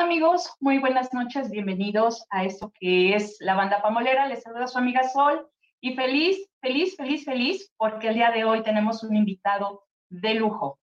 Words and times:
¿Qué 0.00 0.04
tal 0.04 0.12
amigos? 0.12 0.50
Muy 0.60 0.78
buenas 0.78 1.12
noches, 1.12 1.50
bienvenidos 1.50 2.24
a 2.30 2.44
esto 2.44 2.72
que 2.80 3.14
es 3.14 3.36
la 3.40 3.54
banda 3.54 3.82
Pamolera. 3.82 4.28
Les 4.28 4.42
saluda 4.42 4.66
su 4.66 4.78
amiga 4.78 5.06
Sol 5.06 5.46
y 5.78 5.94
feliz, 5.94 6.38
feliz, 6.62 6.96
feliz, 6.96 7.26
feliz 7.26 7.70
porque 7.76 8.08
el 8.08 8.14
día 8.14 8.30
de 8.30 8.44
hoy 8.44 8.62
tenemos 8.62 9.02
un 9.02 9.14
invitado 9.14 9.84
de 10.08 10.36
lujo. 10.36 10.80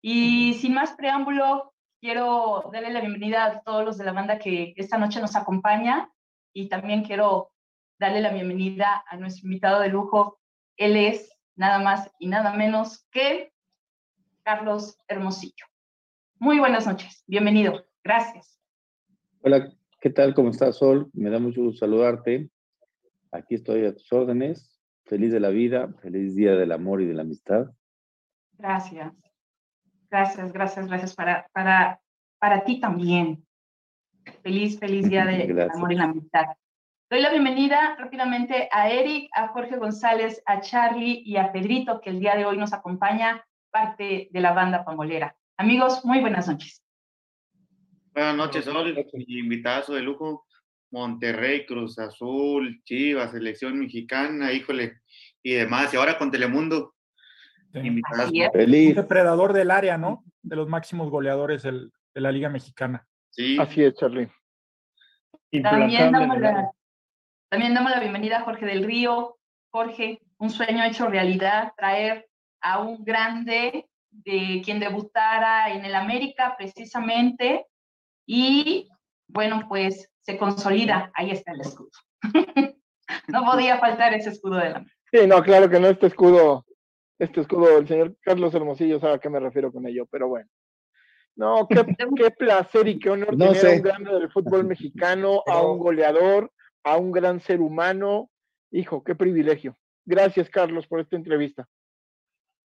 Y 0.00 0.54
sin 0.54 0.74
más 0.74 0.92
preámbulo, 0.92 1.74
quiero 2.00 2.70
darle 2.72 2.92
la 2.92 3.00
bienvenida 3.00 3.46
a 3.46 3.62
todos 3.62 3.84
los 3.84 3.98
de 3.98 4.04
la 4.04 4.12
banda 4.12 4.38
que 4.38 4.74
esta 4.76 4.96
noche 4.96 5.20
nos 5.20 5.34
acompaña 5.34 6.08
y 6.54 6.68
también 6.68 7.02
quiero 7.02 7.50
darle 7.98 8.20
la 8.20 8.32
bienvenida 8.32 9.02
a 9.08 9.16
nuestro 9.16 9.48
invitado 9.48 9.80
de 9.80 9.88
lujo. 9.88 10.38
Él 10.76 10.96
es 10.96 11.36
nada 11.56 11.80
más 11.80 12.12
y 12.20 12.28
nada 12.28 12.52
menos 12.52 13.08
que 13.10 13.52
Carlos 14.44 14.96
Hermosillo. 15.08 15.66
Muy 16.38 16.60
buenas 16.60 16.86
noches, 16.86 17.24
bienvenido. 17.26 17.91
Gracias. 18.04 18.58
Hola, 19.42 19.72
¿qué 20.00 20.10
tal? 20.10 20.34
¿Cómo 20.34 20.50
estás, 20.50 20.78
Sol? 20.78 21.08
Me 21.12 21.30
da 21.30 21.38
mucho 21.38 21.62
gusto 21.62 21.80
saludarte. 21.80 22.48
Aquí 23.30 23.54
estoy 23.54 23.84
a 23.86 23.94
tus 23.94 24.12
órdenes. 24.12 24.80
Feliz 25.04 25.32
de 25.32 25.40
la 25.40 25.50
vida, 25.50 25.92
feliz 26.00 26.34
día 26.34 26.54
del 26.54 26.72
amor 26.72 27.02
y 27.02 27.06
de 27.06 27.14
la 27.14 27.22
amistad. 27.22 27.66
Gracias. 28.58 29.12
Gracias, 30.10 30.52
gracias, 30.52 30.86
gracias 30.86 31.14
para, 31.14 31.46
para, 31.52 32.00
para 32.38 32.64
ti 32.64 32.80
también. 32.80 33.46
Feliz, 34.42 34.78
feliz 34.78 35.08
día 35.08 35.24
del 35.26 35.60
amor 35.70 35.92
y 35.92 35.96
la 35.96 36.04
amistad. 36.04 36.46
Doy 37.08 37.20
la 37.20 37.30
bienvenida 37.30 37.96
rápidamente 37.98 38.68
a 38.72 38.90
Eric, 38.90 39.28
a 39.36 39.48
Jorge 39.48 39.76
González, 39.76 40.42
a 40.46 40.60
Charlie 40.60 41.22
y 41.24 41.36
a 41.36 41.52
Pedrito, 41.52 42.00
que 42.00 42.10
el 42.10 42.20
día 42.20 42.34
de 42.36 42.46
hoy 42.46 42.56
nos 42.56 42.72
acompaña, 42.72 43.44
parte 43.70 44.28
de 44.30 44.40
la 44.40 44.52
banda 44.52 44.84
Pamolera. 44.84 45.36
Amigos, 45.56 46.04
muy 46.04 46.20
buenas 46.20 46.48
noches. 46.48 46.82
Buenas 48.14 48.36
noches, 48.36 48.66
Sol. 48.66 48.94
Mi 49.14 49.38
invitado 49.38 49.94
de 49.94 50.02
lujo, 50.02 50.44
Monterrey, 50.90 51.64
Cruz 51.64 51.98
Azul, 51.98 52.82
Chivas, 52.84 53.30
Selección 53.30 53.78
Mexicana, 53.78 54.52
híjole, 54.52 55.00
y 55.42 55.54
demás. 55.54 55.94
Y 55.94 55.96
ahora 55.96 56.18
con 56.18 56.30
Telemundo. 56.30 56.94
Feliz. 57.72 58.94
Depredador 58.94 59.54
del 59.54 59.70
área, 59.70 59.96
¿no? 59.96 60.24
De 60.42 60.56
los 60.56 60.68
máximos 60.68 61.08
goleadores 61.08 61.62
de 61.62 61.90
la 62.14 62.30
Liga 62.30 62.50
Mexicana. 62.50 63.06
Sí. 63.30 63.56
Así 63.58 63.82
es, 63.82 63.94
Charlie. 63.94 64.28
También 65.62 66.12
damos, 66.12 66.38
la, 66.38 66.70
también 67.48 67.72
damos 67.72 67.92
la 67.92 68.00
bienvenida 68.00 68.40
a 68.40 68.42
Jorge 68.42 68.66
del 68.66 68.84
Río. 68.84 69.38
Jorge, 69.70 70.20
un 70.36 70.50
sueño 70.50 70.84
hecho 70.84 71.08
realidad, 71.08 71.72
traer 71.78 72.28
a 72.60 72.80
un 72.80 73.02
grande 73.04 73.88
de 74.10 74.60
quien 74.62 74.80
debutara 74.80 75.72
en 75.72 75.86
el 75.86 75.94
América 75.94 76.54
precisamente 76.58 77.66
y 78.26 78.88
bueno, 79.28 79.66
pues 79.68 80.10
se 80.22 80.38
consolida, 80.38 81.10
ahí 81.14 81.30
está 81.30 81.52
el 81.52 81.60
escudo. 81.60 81.90
no 83.28 83.44
podía 83.44 83.78
faltar 83.78 84.14
ese 84.14 84.30
escudo 84.30 84.56
de 84.56 84.70
la 84.70 84.86
Sí, 85.12 85.26
no, 85.26 85.42
claro 85.42 85.68
que 85.68 85.78
no, 85.78 85.88
este 85.88 86.06
escudo, 86.06 86.64
este 87.18 87.42
escudo, 87.42 87.78
el 87.78 87.86
señor 87.86 88.16
Carlos 88.22 88.54
Hermosillo 88.54 88.98
sabe 88.98 89.14
a 89.14 89.18
qué 89.18 89.28
me 89.28 89.40
refiero 89.40 89.70
con 89.70 89.86
ello, 89.86 90.06
pero 90.10 90.28
bueno. 90.28 90.48
No, 91.36 91.66
qué, 91.68 91.76
qué 92.16 92.30
placer 92.30 92.88
y 92.88 92.98
qué 92.98 93.10
honor 93.10 93.36
tener 93.36 93.66
a 93.66 93.72
un 93.72 93.82
grande 93.82 94.12
del 94.12 94.30
fútbol 94.30 94.64
mexicano, 94.64 95.42
a 95.46 95.62
un 95.62 95.78
goleador, 95.78 96.50
a 96.82 96.96
un 96.96 97.12
gran 97.12 97.40
ser 97.40 97.60
humano. 97.60 98.30
Hijo, 98.70 99.04
qué 99.04 99.14
privilegio. 99.14 99.76
Gracias, 100.06 100.48
Carlos, 100.48 100.86
por 100.86 101.00
esta 101.00 101.16
entrevista. 101.16 101.68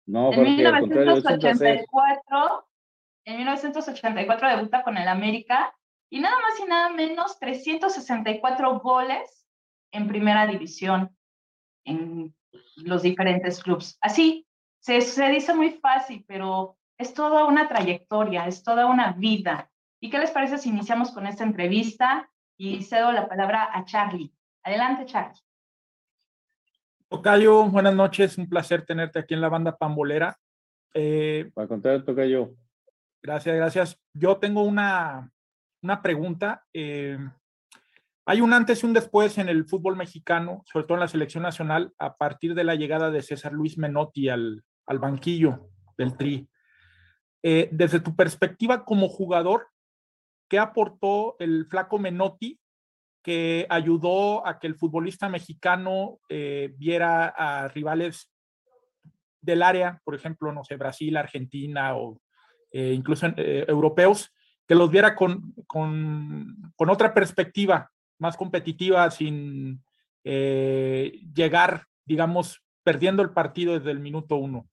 No, 0.06 0.34
en 0.34 0.44
1984 0.44 2.68
en 3.26 3.38
1984 3.38 4.50
debuta 4.50 4.84
con 4.84 4.98
el 4.98 5.08
América 5.08 5.76
y 6.10 6.20
nada 6.20 6.36
más 6.40 6.60
y 6.60 6.70
nada 6.70 6.90
menos 6.90 7.40
364 7.40 8.80
goles 8.80 9.46
en 9.92 10.08
primera 10.08 10.46
división 10.46 11.16
en 11.84 12.34
los 12.78 13.02
diferentes 13.02 13.62
clubes. 13.62 13.98
Así, 14.02 14.48
se, 14.80 15.02
se 15.02 15.28
dice 15.30 15.54
muy 15.54 15.72
fácil, 15.72 16.24
pero 16.28 16.78
es 16.98 17.14
toda 17.14 17.46
una 17.46 17.68
trayectoria, 17.68 18.48
es 18.48 18.64
toda 18.64 18.86
una 18.86 19.14
vida. 19.14 19.70
¿Y 20.00 20.10
qué 20.10 20.20
les 20.20 20.32
parece 20.32 20.58
si 20.58 20.70
iniciamos 20.70 21.12
con 21.12 21.26
esta 21.26 21.44
entrevista 21.44 22.30
y 22.58 22.84
cedo 22.84 23.12
la 23.12 23.28
palabra 23.28 23.70
a 23.74 23.84
Charlie? 23.86 24.32
Adelante, 24.64 25.06
Charlie. 25.06 25.42
Tocayo, 27.08 27.66
buenas 27.66 27.96
noches, 27.96 28.38
un 28.38 28.48
placer 28.48 28.86
tenerte 28.86 29.20
aquí 29.20 29.34
en 29.34 29.42
la 29.42 29.50
banda 29.50 29.78
Pambolera. 29.78 30.38
Eh, 30.94 31.50
Para 31.54 31.68
contar, 31.68 32.04
Tocayo. 32.04 32.54
Gracias, 33.26 33.56
gracias. 33.56 34.00
Yo 34.14 34.38
tengo 34.38 34.62
una, 34.62 35.32
una 35.82 36.04
pregunta. 36.04 36.64
Eh, 36.72 37.18
hay 38.24 38.40
un 38.40 38.54
antes 38.54 38.84
y 38.84 38.86
un 38.86 38.94
después 38.94 39.40
en 39.40 39.50
el 39.50 39.66
fútbol 39.66 39.96
mexicano, 39.96 40.62
sobre 40.72 40.86
todo 40.86 40.98
en 40.98 41.00
la 41.00 41.08
selección 41.08 41.42
nacional, 41.42 41.92
a 41.98 42.18
partir 42.18 42.54
de 42.54 42.64
la 42.64 42.76
llegada 42.76 43.10
de 43.10 43.24
César 43.24 43.52
Luis 43.52 43.80
Menotti 43.80 44.30
al, 44.30 44.64
al 44.86 45.00
banquillo 45.00 45.72
del 45.98 46.16
Tri. 46.16 46.48
Eh, 47.42 47.68
desde 47.72 48.00
tu 48.00 48.16
perspectiva 48.16 48.86
como 48.86 49.10
jugador, 49.10 49.70
¿qué 50.48 50.60
aportó 50.60 51.36
el 51.40 51.66
flaco 51.66 51.98
Menotti 51.98 52.60
que 53.24 53.66
ayudó 53.72 54.46
a 54.46 54.60
que 54.60 54.68
el 54.68 54.76
futbolista 54.76 55.30
mexicano 55.30 56.20
eh, 56.30 56.76
viera 56.78 57.30
a 57.30 57.70
rivales 57.70 58.32
del 59.42 59.64
área, 59.64 60.00
por 60.04 60.14
ejemplo, 60.14 60.54
no 60.54 60.64
sé, 60.64 60.76
Brasil, 60.76 61.18
Argentina 61.18 61.96
o 61.96 62.22
eh, 62.78 62.92
incluso 62.92 63.26
eh, 63.38 63.64
europeos, 63.70 64.34
que 64.68 64.76
los 64.76 64.92
viera 64.92 65.16
con, 65.16 65.54
con, 65.66 66.74
otra 66.76 67.14
perspectiva 67.14 67.90
más 68.20 68.36
competitiva, 68.36 69.10
sin 69.12 69.82
eh, 70.26 71.22
llegar, 71.34 71.86
digamos, 72.04 72.62
perdiendo 72.84 73.24
el 73.24 73.30
partido 73.30 73.80
desde 73.80 73.92
el 73.92 74.02
minuto 74.02 74.36
uno. 74.36 74.68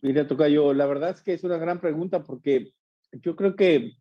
Mira, 0.00 0.26
Tocayo, 0.26 0.72
la 0.72 0.86
verdad 0.86 1.10
es 1.10 1.20
que 1.20 1.34
es 1.34 1.44
una 1.44 1.58
gran 1.58 1.78
pregunta 1.78 2.22
porque 2.22 2.72
yo 3.12 3.36
creo 3.36 3.54
que 3.54 3.92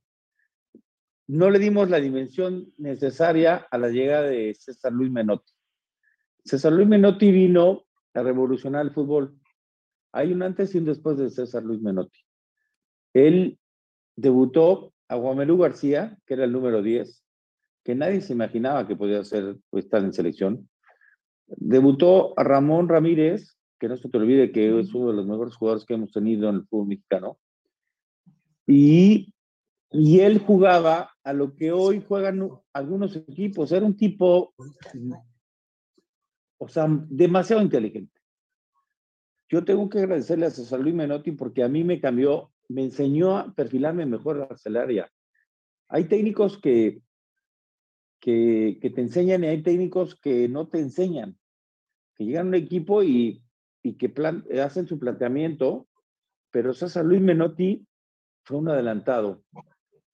no 1.27 1.50
le 1.50 1.60
dimos 1.60 1.89
la 1.89 2.00
dimensión 2.00 2.71
necesaria 2.77 3.68
a 3.69 3.77
la 3.77 3.89
llegada 3.89 4.30
de 4.30 4.54
César 4.54 4.94
Luis 4.94 5.12
Menotti. 5.12 5.51
César 6.45 6.71
Luis 6.71 6.88
Menotti 6.88 7.33
vino 7.33 7.83
a 8.13 8.24
revolucionar 8.24 8.86
el 8.86 8.92
fútbol. 8.92 9.41
Hay 10.13 10.34
un 10.34 10.44
antes 10.44 10.74
y 10.75 10.78
un 10.78 10.86
después 10.86 11.18
de 11.18 11.30
César 11.30 11.63
Luis 11.63 11.81
Menotti. 11.81 12.19
Él 13.13 13.58
debutó 14.16 14.94
a 15.08 15.16
Guamelú 15.16 15.58
García, 15.58 16.18
que 16.25 16.36
era 16.36 16.46
el 16.46 16.52
número 16.52 16.81
10, 16.81 17.24
que 17.84 17.96
nadie 17.96 18.22
se 18.22 18.34
imaginaba 18.34 18.88
que 18.88 18.96
podía 18.96 19.24
ser, 19.24 19.58
pues, 19.69 19.86
estar 19.86 20.04
en 20.04 20.13
selección. 20.13 20.69
Debutó 21.48 22.34
a 22.38 22.44
Ramón 22.44 22.88
Ramírez, 22.88 23.58
que 23.80 23.90
no 23.90 23.98
se 23.98 24.10
te 24.10 24.18
olvide 24.18 24.52
que 24.52 24.80
es 24.80 24.94
uno 24.94 25.10
de 25.10 25.18
los 25.18 25.25
mejores 25.25 25.56
jugadores 25.56 25.86
que 25.86 25.96
hemos 25.96 26.12
tenido 26.12 26.50
en 26.50 26.56
el 26.57 26.68
fútbol 26.68 26.88
mexicano. 26.88 27.40
Y, 28.68 29.34
y 29.90 30.19
él 30.19 30.40
jugaba 30.40 31.12
a 31.24 31.34
lo 31.34 31.56
que 31.56 31.72
hoy 31.72 32.04
juegan 32.07 32.50
algunos 32.74 33.16
equipos. 33.16 33.72
Era 33.72 33.86
un 33.86 33.98
tipo, 33.98 34.54
o 36.57 36.68
sea, 36.68 36.88
demasiado 37.10 37.62
inteligente. 37.62 38.11
Yo 39.51 39.65
tengo 39.65 39.89
que 39.89 40.00
agradecerle 40.00 40.45
a 40.45 40.50
César 40.50 40.80
Luis 40.80 40.95
Menotti 40.95 41.33
porque 41.33 41.62
a 41.62 41.68
mí 41.68 41.83
me 41.83 42.00
cambió, 42.00 42.53
me 42.69 42.83
enseñó 42.83 43.38
a 43.38 43.53
perfilarme 43.53 44.06
mejor 44.06 44.48
a 44.50 44.69
la 44.69 44.81
área. 44.81 45.12
Hay 45.89 46.06
técnicos 46.06 46.57
que, 46.57 47.01
que, 48.21 48.80
que, 48.81 48.89
te 48.89 49.01
enseñan 49.01 49.44
y 49.44 49.48
hay 49.48 49.62
técnicos 49.62 50.15
que 50.15 50.48
no 50.48 50.69
te 50.69 50.80
enseñan, 50.80 51.38
que 52.15 52.24
llegan 52.24 52.45
a 52.45 52.50
un 52.50 52.56
equipo 52.56 53.03
y, 53.03 53.44
y 53.83 53.98
que 53.98 54.07
plan, 54.07 54.45
hacen 54.63 54.88
su 54.88 54.98
planteamiento, 54.98 55.86
pero 56.50 56.74
César 56.74 57.04
Luis 57.04 57.19
Menotti 57.19 57.86
fue 58.45 58.57
un 58.57 58.69
adelantado. 58.69 59.44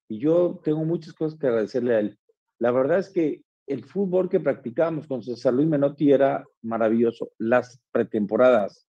Y 0.10 0.18
yo 0.18 0.60
tengo 0.63 0.83
muchas 0.83 1.13
cosas 1.13 1.38
que 1.38 1.45
agradecerle 1.45 1.95
a 1.95 2.00
él. 2.00 2.19
La 2.57 2.72
verdad 2.72 2.98
es 2.98 3.12
que 3.12 3.44
el 3.68 3.86
fútbol 3.86 4.30
que 4.30 4.40
practicábamos 4.40 5.06
con 5.06 5.22
César 5.22 5.54
Luis 5.54 5.68
Menotti 5.68 6.12
era 6.12 6.44
maravilloso. 6.63 7.33
Las 7.38 7.80
pretemporadas, 7.92 8.87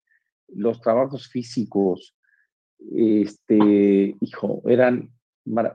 los 0.48 0.80
trabajos 0.80 1.28
físicos, 1.28 2.16
este, 2.94 4.16
hijo, 4.20 4.62
eran... 4.66 5.10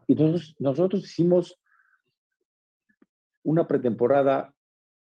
Entonces, 0.07 0.55
nosotros 0.59 1.03
hicimos 1.03 1.59
una 3.43 3.67
pretemporada, 3.67 4.53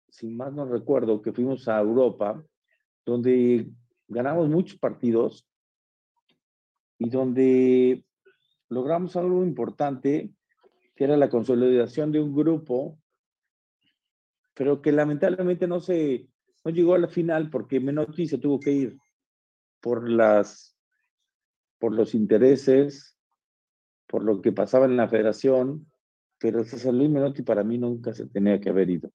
sin 0.09 0.35
más 0.35 0.53
no 0.53 0.65
recuerdo, 0.65 1.21
que 1.21 1.31
fuimos 1.31 1.67
a 1.67 1.79
Europa, 1.79 2.44
donde 3.06 3.69
ganamos 4.07 4.50
muchos 4.50 4.79
partidos 4.79 5.47
y 6.97 7.09
donde 7.09 8.06
logramos 8.69 9.15
algo 9.15 9.44
importante, 9.44 10.33
que 10.95 11.03
era 11.03 11.18
la 11.18 11.29
consolidación 11.29 12.11
de 12.11 12.21
un 12.21 12.35
grupo, 12.35 12.97
pero 14.53 14.81
que 14.81 14.91
lamentablemente 14.91 15.68
no 15.68 15.79
se 15.79 16.27
no 16.63 16.71
llegó 16.71 16.95
a 16.95 17.00
la 17.00 17.07
final 17.07 17.51
porque 17.51 17.79
Menotti 17.79 18.27
se 18.27 18.39
tuvo 18.39 18.59
que 18.59 18.71
ir 18.71 18.97
por, 19.85 20.09
las, 20.09 20.75
por 21.77 21.93
los 21.93 22.15
intereses 22.15 23.15
por 24.07 24.23
lo 24.23 24.41
que 24.41 24.51
pasaba 24.51 24.85
en 24.85 24.97
la 24.97 25.07
federación, 25.07 25.91
pero 26.39 26.63
César 26.63 26.91
Luis 26.91 27.09
Menotti 27.11 27.43
para 27.43 27.63
mí 27.63 27.77
nunca 27.77 28.11
se 28.11 28.25
tenía 28.27 28.59
que 28.59 28.69
haber 28.69 28.89
ido. 28.89 29.11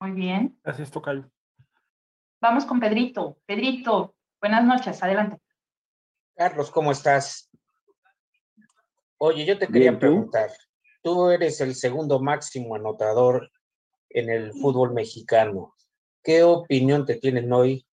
Muy 0.00 0.12
bien. 0.12 0.58
Gracias, 0.62 0.90
Tocayo. 0.90 1.30
Vamos 2.40 2.64
con 2.64 2.80
Pedrito. 2.80 3.38
Pedrito, 3.44 4.14
buenas 4.40 4.64
noches, 4.64 5.02
adelante. 5.02 5.42
Carlos, 6.36 6.70
¿cómo 6.70 6.92
estás? 6.92 7.50
Oye, 9.18 9.44
yo 9.44 9.58
te 9.58 9.68
quería 9.68 9.98
preguntar, 9.98 10.50
tú 11.02 11.28
eres 11.28 11.60
el 11.60 11.74
segundo 11.74 12.18
máximo 12.18 12.76
anotador 12.76 13.50
en 14.08 14.30
el 14.30 14.52
fútbol 14.52 14.94
mexicano. 14.94 15.74
¿Qué 16.28 16.42
opinión 16.42 17.06
te 17.06 17.14
tienen 17.14 17.50
hoy 17.54 17.86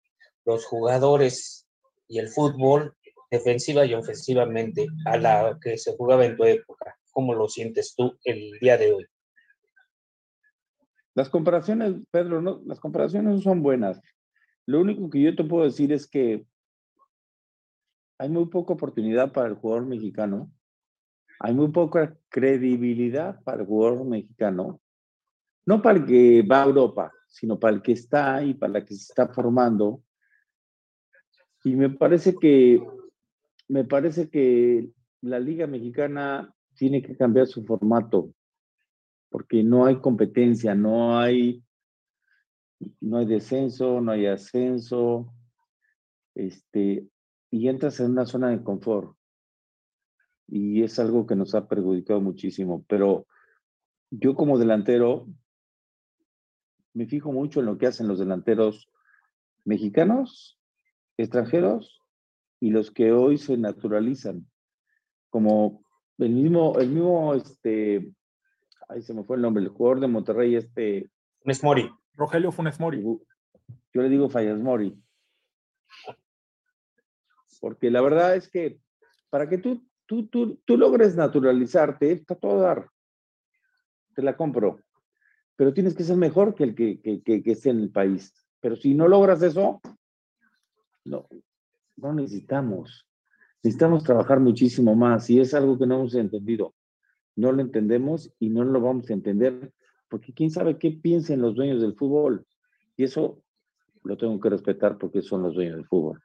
los 0.44 0.66
jugadores 0.66 1.66
y 2.06 2.20
el 2.20 2.28
fútbol 2.28 2.94
defensiva 3.32 3.86
y 3.86 3.94
ofensivamente 3.94 4.88
a 5.06 5.16
la 5.16 5.58
que 5.62 5.78
se 5.78 5.96
jugaba 5.96 6.26
en 6.26 6.36
tu 6.36 6.44
época? 6.44 6.98
¿Cómo 7.12 7.34
lo 7.34 7.48
sientes 7.48 7.96
tú 7.96 8.18
el 8.26 8.60
día 8.60 8.78
de 8.78 8.92
hoy? 8.92 9.06
Las 11.14 11.30
comparaciones, 11.30 11.94
Pedro, 12.12 12.42
no, 12.42 12.62
las 12.66 12.82
comparaciones 12.82 13.42
son 13.42 13.64
buenas. 13.64 14.02
Lo 14.66 14.81
único 14.81 15.10
que 15.10 15.22
yo 15.22 15.34
te 15.34 15.46
puedo 15.46 15.64
decir 15.64 15.94
es 15.94 16.06
que 16.06 16.46
hay 18.18 18.28
muy 18.28 18.48
poca 18.48 18.74
oportunidad 18.74 19.31
para 19.31 19.48
el 19.48 19.56
jugador 19.56 19.86
mexicano, 19.86 20.52
hay 21.40 21.54
muy 21.54 21.70
poca 21.70 22.18
credibilidad 22.28 23.42
para 23.46 23.62
el 23.62 23.66
jugador 23.66 24.04
mexicano, 24.04 24.81
no 25.66 25.81
para 25.81 26.00
el 26.00 26.06
que 26.06 26.42
va 26.42 26.64
a 26.64 26.66
Europa, 26.66 27.14
sino 27.36 27.60
para 27.60 27.76
el 27.76 27.82
que 27.82 27.92
está 27.92 28.36
ahí, 28.36 28.54
para 28.54 28.80
el 28.80 28.86
que 28.86 28.94
se 28.94 29.12
está 29.12 29.28
formando. 29.28 30.02
Y 31.66 31.76
me 31.76 31.90
parece 31.90 32.34
que 32.34 32.82
me 33.68 33.84
parece 33.84 34.30
que 34.30 34.90
la 35.20 35.38
Liga 35.38 35.68
Mexicana 35.68 36.56
tiene 36.76 37.02
que 37.02 37.18
cambiar 37.18 37.48
su 37.48 37.66
formato, 37.66 38.34
porque 39.30 39.64
no 39.64 39.86
hay 39.86 39.98
competencia, 39.98 40.76
no 40.76 41.20
hay, 41.20 41.62
no 43.02 43.18
hay 43.18 43.26
descenso, 43.26 44.00
no 44.00 44.14
hay 44.14 44.28
ascenso, 44.28 45.34
este, 46.36 47.06
y 47.52 47.68
entras 47.68 48.00
en 48.00 48.12
una 48.12 48.26
zona 48.26 48.50
de 48.52 48.64
confort. 48.64 49.18
Y 50.48 50.84
es 50.84 51.00
algo 51.00 51.26
que 51.26 51.36
nos 51.36 51.54
ha 51.54 51.68
perjudicado 51.68 52.22
muchísimo. 52.22 52.86
Pero 52.88 53.28
yo 54.10 54.36
como 54.36 54.58
delantero 54.58 55.28
me 56.95 57.06
fijo 57.06 57.31
mucho 57.31 57.59
en 57.59 57.68
lo 57.68 57.77
que 57.77 57.88
hacen 57.88 58.07
los 58.07 58.19
delanteros 58.19 58.89
mexicanos, 59.65 60.57
extranjeros 61.18 62.01
y 62.59 62.71
los 62.71 62.89
que 62.89 63.12
hoy 63.12 63.38
se 63.38 63.57
naturalizan. 63.57 64.47
Como 65.30 65.83
el 66.18 66.30
mismo, 66.30 66.80
el 66.80 66.89
mismo, 66.89 67.33
este, 67.33 68.13
ahí 68.88 69.01
se 69.01 69.13
me 69.13 69.25
fue 69.25 69.36
el 69.36 69.42
nombre, 69.42 69.62
el 69.63 69.69
jugador 69.69 70.00
de 70.00 70.07
Monterrey, 70.07 70.56
este. 70.56 71.12
Funes 71.42 71.63
Mori. 71.63 71.92
Rogelio 72.13 72.51
Funes 72.53 72.80
Mori. 72.80 73.01
Yo 73.01 74.01
le 74.01 74.09
digo 74.09 74.30
Fallas 74.30 74.57
Mori. 74.57 74.97
Porque 77.59 77.92
la 77.92 78.01
verdad 78.01 78.36
es 78.36 78.50
que 78.50 78.80
para 79.30 79.50
que 79.50 79.57
tú, 79.57 79.86
tú, 80.06 80.27
tú, 80.27 80.62
tú 80.63 80.77
logres 80.77 81.15
naturalizarte, 81.18 82.13
está 82.13 82.36
todo 82.36 82.62
dar. 82.62 82.89
Te 84.15 84.21
la 84.21 84.38
compro. 84.38 84.80
Pero 85.56 85.74
tienes 85.74 85.96
que 85.96 86.04
ser 86.04 86.18
mejor 86.18 86.56
que 86.56 86.63
el 86.63 86.75
que, 86.75 87.00
que, 87.02 87.22
que, 87.22 87.42
que 87.42 87.52
esté 87.52 87.69
en 87.69 87.80
el 87.80 87.90
país. 87.90 88.34
Pero 88.60 88.75
si 88.75 88.94
no 88.94 89.07
logras 89.07 89.42
eso, 89.42 89.81
no, 91.06 91.28
no 91.96 92.13
necesitamos. 92.13 93.07
Necesitamos 93.63 94.04
trabajar 94.04 94.40
muchísimo 94.40 94.96
más 94.96 95.30
y 95.30 95.40
es 95.40 95.54
algo 95.54 95.78
que 95.78 95.88
no 95.88 95.96
hemos 95.96 96.16
entendido. 96.16 96.75
No 97.36 97.52
lo 97.52 97.62
entendemos 97.62 98.34
y 98.40 98.50
no 98.50 98.63
lo 98.63 98.80
vamos 98.81 99.10
a 99.10 99.13
entender 99.13 99.74
porque 100.10 100.34
quién 100.34 100.52
sabe 100.52 100.78
qué 100.78 100.92
piensen 100.92 101.42
los 101.42 101.56
dueños 101.56 101.81
del 101.81 101.96
fútbol. 101.96 102.46
Y 102.96 103.04
eso 103.04 103.42
lo 104.04 104.18
tengo 104.18 104.40
que 104.40 104.50
respetar 104.50 104.98
porque 104.98 105.22
son 105.22 105.44
los 105.44 105.56
dueños 105.56 105.75
del 105.75 105.88
fútbol. 105.88 106.22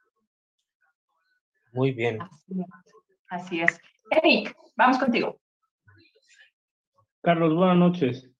Muy 1.73 1.91
bien. 1.91 2.19
Así 3.29 3.61
es. 3.61 3.79
Eric, 4.11 4.55
vamos 4.75 4.97
contigo. 4.97 5.39
Carlos, 7.21 7.55
buenas 7.55 7.77
noches. 7.77 8.30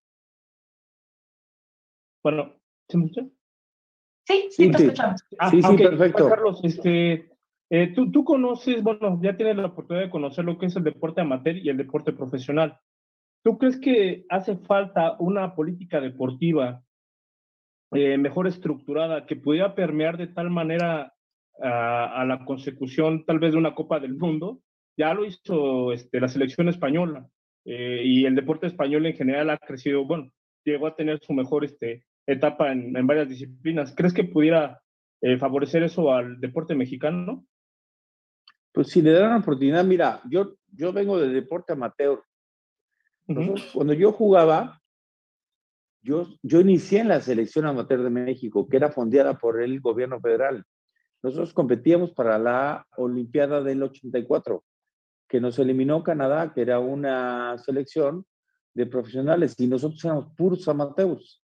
Bueno, 2.23 2.55
¿se 2.87 2.97
me 2.97 3.05
escucha? 3.05 3.27
Sí, 4.27 4.47
sí, 4.51 4.71
te 4.71 4.83
escuchamos. 4.83 5.21
Ah, 5.39 5.49
sí, 5.49 5.61
sí, 5.61 5.77
perfecto. 5.77 6.29
Carlos, 6.29 6.59
este, 6.63 7.29
eh, 7.69 7.87
tú, 7.93 8.11
tú 8.11 8.23
conoces, 8.23 8.83
bueno, 8.83 9.19
ya 9.21 9.35
tienes 9.35 9.57
la 9.57 9.67
oportunidad 9.67 10.05
de 10.05 10.11
conocer 10.11 10.45
lo 10.45 10.57
que 10.57 10.67
es 10.67 10.75
el 10.75 10.83
deporte 10.83 11.21
amateur 11.21 11.57
y 11.57 11.69
el 11.69 11.77
deporte 11.77 12.13
profesional. 12.13 12.79
¿Tú 13.43 13.57
crees 13.57 13.79
que 13.79 14.25
hace 14.29 14.57
falta 14.57 15.15
una 15.19 15.55
política 15.55 15.99
deportiva 15.99 16.83
eh, 17.93 18.17
mejor 18.17 18.47
estructurada 18.47 19.25
que 19.25 19.35
pudiera 19.35 19.73
permear 19.73 20.17
de 20.17 20.27
tal 20.27 20.49
manera 20.49 21.13
a, 21.61 22.21
a, 22.21 22.25
la 22.25 22.45
consecución 22.45 23.25
tal 23.25 23.39
vez 23.39 23.53
de 23.53 23.57
una 23.57 23.73
Copa 23.73 23.99
del 23.99 24.15
Mundo? 24.15 24.61
Ya 24.97 25.13
lo 25.13 25.25
hizo 25.25 25.91
este, 25.91 26.19
la 26.19 26.27
selección 26.27 26.69
española 26.69 27.27
eh, 27.65 28.01
y 28.03 28.25
el 28.25 28.35
deporte 28.35 28.67
español 28.67 29.05
en 29.05 29.15
general 29.15 29.49
ha 29.49 29.57
crecido, 29.57 30.05
bueno, 30.05 30.31
llegó 30.63 30.87
a 30.87 30.95
tener 30.95 31.19
su 31.19 31.33
mejor 31.33 31.65
este, 31.65 32.03
etapa 32.25 32.71
en, 32.71 32.95
en 32.95 33.07
varias 33.07 33.29
disciplinas. 33.29 33.93
¿Crees 33.95 34.13
que 34.13 34.23
pudiera 34.23 34.81
eh, 35.21 35.37
favorecer 35.37 35.83
eso 35.83 36.13
al 36.13 36.39
deporte 36.39 36.75
mexicano? 36.75 37.45
Pues 38.71 38.87
si 38.87 39.01
le 39.01 39.11
dan 39.11 39.31
la 39.31 39.37
oportunidad, 39.37 39.83
mira, 39.83 40.21
yo, 40.29 40.55
yo 40.71 40.93
vengo 40.93 41.19
del 41.19 41.33
deporte 41.33 41.73
amateur. 41.73 42.23
Nosotros, 43.27 43.61
uh 43.61 43.67
-huh. 43.67 43.73
Cuando 43.73 43.93
yo 43.93 44.11
jugaba, 44.11 44.81
yo, 46.01 46.27
yo 46.41 46.61
inicié 46.61 46.99
en 46.99 47.09
la 47.09 47.21
selección 47.21 47.65
amateur 47.65 48.01
de 48.01 48.09
México, 48.09 48.67
que 48.67 48.77
era 48.77 48.91
fondeada 48.91 49.37
por 49.37 49.61
el 49.61 49.79
gobierno 49.81 50.19
federal. 50.19 50.65
Nosotros 51.21 51.53
competíamos 51.53 52.11
para 52.11 52.39
la 52.39 52.87
Olimpiada 52.97 53.61
del 53.61 53.83
84, 53.83 54.63
que 55.27 55.39
nos 55.39 55.59
eliminó 55.59 56.01
Canadá, 56.01 56.51
que 56.53 56.61
era 56.61 56.79
una 56.79 57.57
selección 57.59 58.25
de 58.73 58.85
profesionales, 58.87 59.55
y 59.59 59.67
nosotros 59.67 60.03
éramos 60.03 60.33
puros 60.35 60.67
amateurs. 60.67 61.40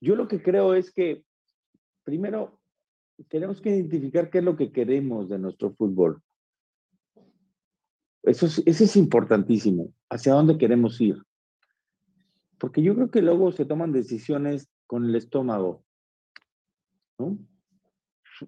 Yo 0.00 0.16
lo 0.16 0.28
que 0.28 0.42
creo 0.42 0.74
es 0.74 0.92
que, 0.92 1.24
primero, 2.04 2.60
tenemos 3.28 3.60
que 3.60 3.70
identificar 3.70 4.30
qué 4.30 4.38
es 4.38 4.44
lo 4.44 4.56
que 4.56 4.72
queremos 4.72 5.28
de 5.28 5.38
nuestro 5.38 5.72
fútbol. 5.72 6.22
Eso 8.22 8.46
es, 8.46 8.96
importantísimo, 8.96 9.92
hacia 10.10 10.32
dónde 10.32 10.58
queremos 10.58 11.00
ir. 11.00 11.22
Porque 12.58 12.82
yo 12.82 12.94
creo 12.94 13.10
que 13.10 13.22
luego 13.22 13.52
se 13.52 13.64
toman 13.64 13.92
decisiones 13.92 14.68
con 14.86 15.04
el 15.04 15.14
estómago. 15.14 15.84
¿no? 17.18 17.38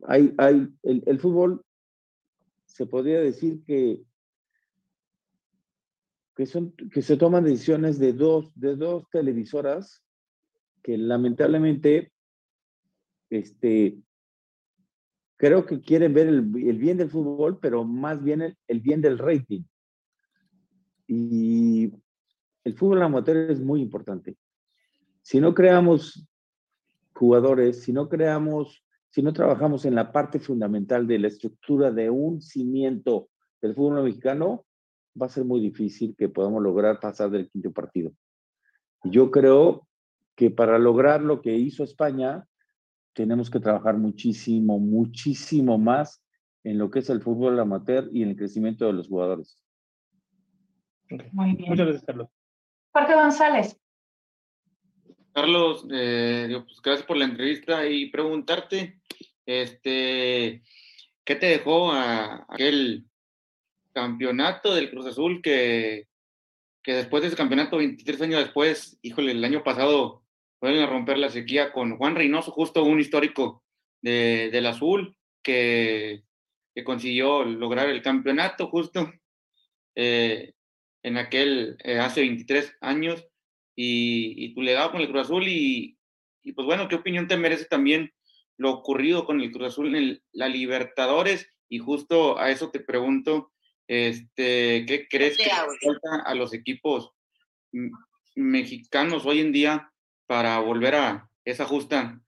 Hay, 0.06 0.34
hay, 0.36 0.68
el, 0.82 1.02
el 1.06 1.20
fútbol 1.20 1.64
se 2.66 2.86
podría 2.86 3.20
decir 3.20 3.64
que, 3.64 4.02
que, 6.36 6.46
son, 6.46 6.72
que 6.72 7.02
se 7.02 7.16
toman 7.16 7.44
decisiones 7.44 7.98
de 7.98 8.12
dos, 8.12 8.52
de 8.54 8.76
dos 8.76 9.08
televisoras 9.10 10.02
que 10.88 10.96
lamentablemente 10.96 12.12
este, 13.28 13.98
creo 15.36 15.66
que 15.66 15.82
quieren 15.82 16.14
ver 16.14 16.28
el, 16.28 16.40
bien 16.40 16.96
del 16.96 17.10
fútbol, 17.10 17.58
pero 17.60 17.84
más 17.84 18.24
bien 18.24 18.40
el, 18.40 18.56
el, 18.68 18.80
bien 18.80 19.02
del 19.02 19.18
rating. 19.18 19.64
Y 21.06 21.92
el 22.64 22.74
fútbol 22.74 23.02
amateur 23.02 23.50
es 23.50 23.60
muy 23.60 23.82
importante. 23.82 24.38
Si 25.20 25.40
no 25.40 25.52
creamos 25.52 26.26
jugadores, 27.12 27.82
si 27.82 27.92
no 27.92 28.08
creamos, 28.08 28.82
si 29.10 29.20
no 29.20 29.34
trabajamos 29.34 29.84
en 29.84 29.94
la 29.94 30.10
parte 30.10 30.40
fundamental 30.40 31.06
de 31.06 31.18
la 31.18 31.28
estructura 31.28 31.90
de 31.90 32.08
un 32.08 32.40
cimiento 32.40 33.28
del 33.60 33.74
fútbol 33.74 34.04
mexicano, 34.04 34.64
va 35.20 35.26
a 35.26 35.28
ser 35.28 35.44
muy 35.44 35.60
difícil 35.60 36.16
que 36.16 36.30
podamos 36.30 36.62
lograr 36.62 36.98
pasar 36.98 37.28
del 37.28 37.50
quinto 37.50 37.72
partido. 37.72 38.10
Yo 39.04 39.30
creo 39.30 39.87
que 40.38 40.52
para 40.52 40.78
lograr 40.78 41.20
lo 41.20 41.42
que 41.42 41.52
hizo 41.52 41.82
España, 41.82 42.46
tenemos 43.12 43.50
que 43.50 43.58
trabajar 43.58 43.96
muchísimo, 43.96 44.78
muchísimo 44.78 45.78
más 45.78 46.22
en 46.62 46.78
lo 46.78 46.92
que 46.92 47.00
es 47.00 47.10
el 47.10 47.20
fútbol 47.20 47.58
amateur 47.58 48.08
y 48.12 48.22
en 48.22 48.28
el 48.30 48.36
crecimiento 48.36 48.86
de 48.86 48.92
los 48.92 49.08
jugadores. 49.08 49.60
Okay. 51.10 51.28
Muy 51.32 51.56
bien. 51.56 51.70
Muchas 51.70 51.86
gracias, 51.86 52.04
Carlos. 52.04 52.28
Jorge 52.92 53.14
González. 53.14 53.80
Carlos, 55.32 55.84
eh, 55.90 56.62
pues 56.64 56.80
gracias 56.84 57.04
por 57.04 57.16
la 57.16 57.24
entrevista 57.24 57.84
y 57.88 58.08
preguntarte, 58.08 59.00
este, 59.44 60.62
¿qué 61.24 61.34
te 61.34 61.46
dejó 61.46 61.90
a 61.90 62.46
aquel 62.48 63.06
campeonato 63.92 64.72
del 64.72 64.88
Cruz 64.88 65.06
Azul 65.06 65.42
que, 65.42 66.06
que 66.84 66.92
después 66.92 67.22
de 67.22 67.26
ese 67.26 67.36
campeonato, 67.36 67.78
23 67.78 68.22
años 68.22 68.44
después, 68.44 69.00
híjole, 69.02 69.32
el 69.32 69.44
año 69.44 69.64
pasado 69.64 70.22
pueden 70.58 70.88
romper 70.88 71.18
la 71.18 71.30
sequía 71.30 71.72
con 71.72 71.96
Juan 71.96 72.16
Reynoso, 72.16 72.50
justo 72.50 72.84
un 72.84 73.00
histórico 73.00 73.62
de, 74.02 74.50
del 74.50 74.66
azul, 74.66 75.16
que 75.42 76.24
que 76.78 76.84
consiguió 76.84 77.44
lograr 77.44 77.88
el 77.88 78.02
campeonato 78.02 78.68
justo 78.68 79.12
eh, 79.96 80.52
en 81.02 81.16
aquel, 81.16 81.76
eh, 81.82 81.98
hace 81.98 82.20
23 82.20 82.76
años, 82.80 83.26
y, 83.74 84.54
tu 84.54 84.62
legado 84.62 84.92
con 84.92 85.00
el 85.00 85.08
Cruz 85.08 85.22
Azul, 85.22 85.48
y, 85.48 85.98
pues 86.54 86.66
bueno, 86.66 86.86
¿qué 86.86 86.94
opinión 86.94 87.26
te 87.26 87.36
merece 87.36 87.64
también 87.64 88.12
lo 88.58 88.70
ocurrido 88.70 89.24
con 89.24 89.40
el 89.40 89.50
Cruz 89.50 89.72
Azul 89.72 89.92
en 89.96 90.22
la 90.30 90.46
Libertadores? 90.46 91.50
Y 91.68 91.78
justo 91.78 92.38
a 92.38 92.48
eso 92.52 92.70
te 92.70 92.78
pregunto, 92.78 93.50
este, 93.88 94.86
¿qué 94.86 95.08
crees 95.10 95.36
que 95.36 95.50
falta 95.50 96.22
a 96.26 96.34
los 96.36 96.54
equipos 96.54 97.10
mexicanos 98.36 99.26
hoy 99.26 99.40
en 99.40 99.50
día 99.50 99.92
para 100.28 100.60
volver 100.60 100.94
a 100.94 101.28
esa 101.44 101.64
justa 101.64 102.20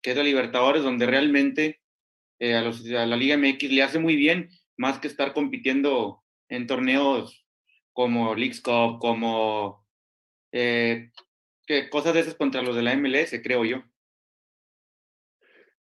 que 0.00 0.12
es 0.12 0.16
la 0.16 0.22
Libertadores, 0.22 0.82
donde 0.82 1.06
realmente 1.06 1.80
eh, 2.38 2.54
a, 2.54 2.62
la 2.62 3.16
Liga 3.16 3.36
MX 3.36 3.72
le 3.72 3.82
hace 3.82 3.98
muy 3.98 4.14
bien, 4.14 4.48
más 4.76 5.00
que 5.00 5.08
estar 5.08 5.34
compitiendo 5.34 6.22
en 6.48 6.68
torneos 6.68 7.44
como 7.92 8.36
Leagues 8.36 8.62
Cup, 8.62 9.00
como 9.00 9.84
eh, 10.52 11.10
que 11.66 11.90
cosas 11.90 12.14
de 12.14 12.20
esas 12.20 12.36
contra 12.36 12.62
los 12.62 12.76
de 12.76 12.82
la 12.82 12.96
MLS, 12.96 13.40
creo 13.42 13.64
yo. 13.64 13.82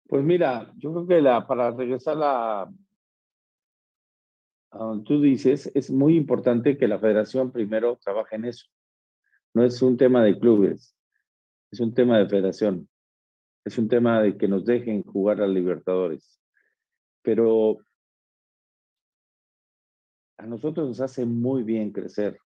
Pues 0.07 0.23
mira, 0.23 0.71
yo 0.77 0.93
creo 0.93 1.07
que 1.07 1.21
la, 1.21 1.45
para 1.45 1.71
regresar 1.71 2.15
a, 2.21 2.61
a 2.61 4.77
donde 4.77 5.03
tú 5.03 5.21
dices, 5.21 5.69
es 5.75 5.91
muy 5.91 6.15
importante 6.15 6.77
que 6.77 6.87
la 6.87 6.99
federación 6.99 7.51
primero 7.51 7.97
trabaje 7.97 8.37
en 8.37 8.45
eso. 8.45 8.65
No 9.53 9.65
es 9.65 9.81
un 9.81 9.97
tema 9.97 10.23
de 10.23 10.39
clubes, 10.39 10.94
es 11.71 11.79
un 11.79 11.93
tema 11.93 12.17
de 12.17 12.29
federación, 12.29 12.87
es 13.65 13.77
un 13.77 13.87
tema 13.87 14.21
de 14.21 14.37
que 14.37 14.47
nos 14.47 14.65
dejen 14.65 15.03
jugar 15.03 15.41
a 15.41 15.47
Libertadores. 15.47 16.39
Pero 17.21 17.79
a 20.37 20.45
nosotros 20.45 20.87
nos 20.87 21.01
hace 21.01 21.25
muy 21.25 21.63
bien 21.63 21.91
crecer 21.91 22.37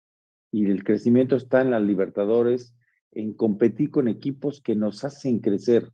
y 0.52 0.70
el 0.70 0.84
crecimiento 0.84 1.36
está 1.36 1.62
en 1.62 1.72
las 1.72 1.82
Libertadores, 1.82 2.74
en 3.12 3.34
competir 3.34 3.92
con 3.92 4.08
equipos 4.08 4.62
que 4.62 4.76
nos 4.76 5.04
hacen 5.04 5.40
crecer. 5.40 5.92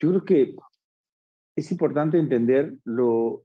Yo 0.00 0.10
creo 0.10 0.24
que 0.24 0.56
es 1.56 1.72
importante 1.72 2.18
entender 2.18 2.76
los 2.84 3.42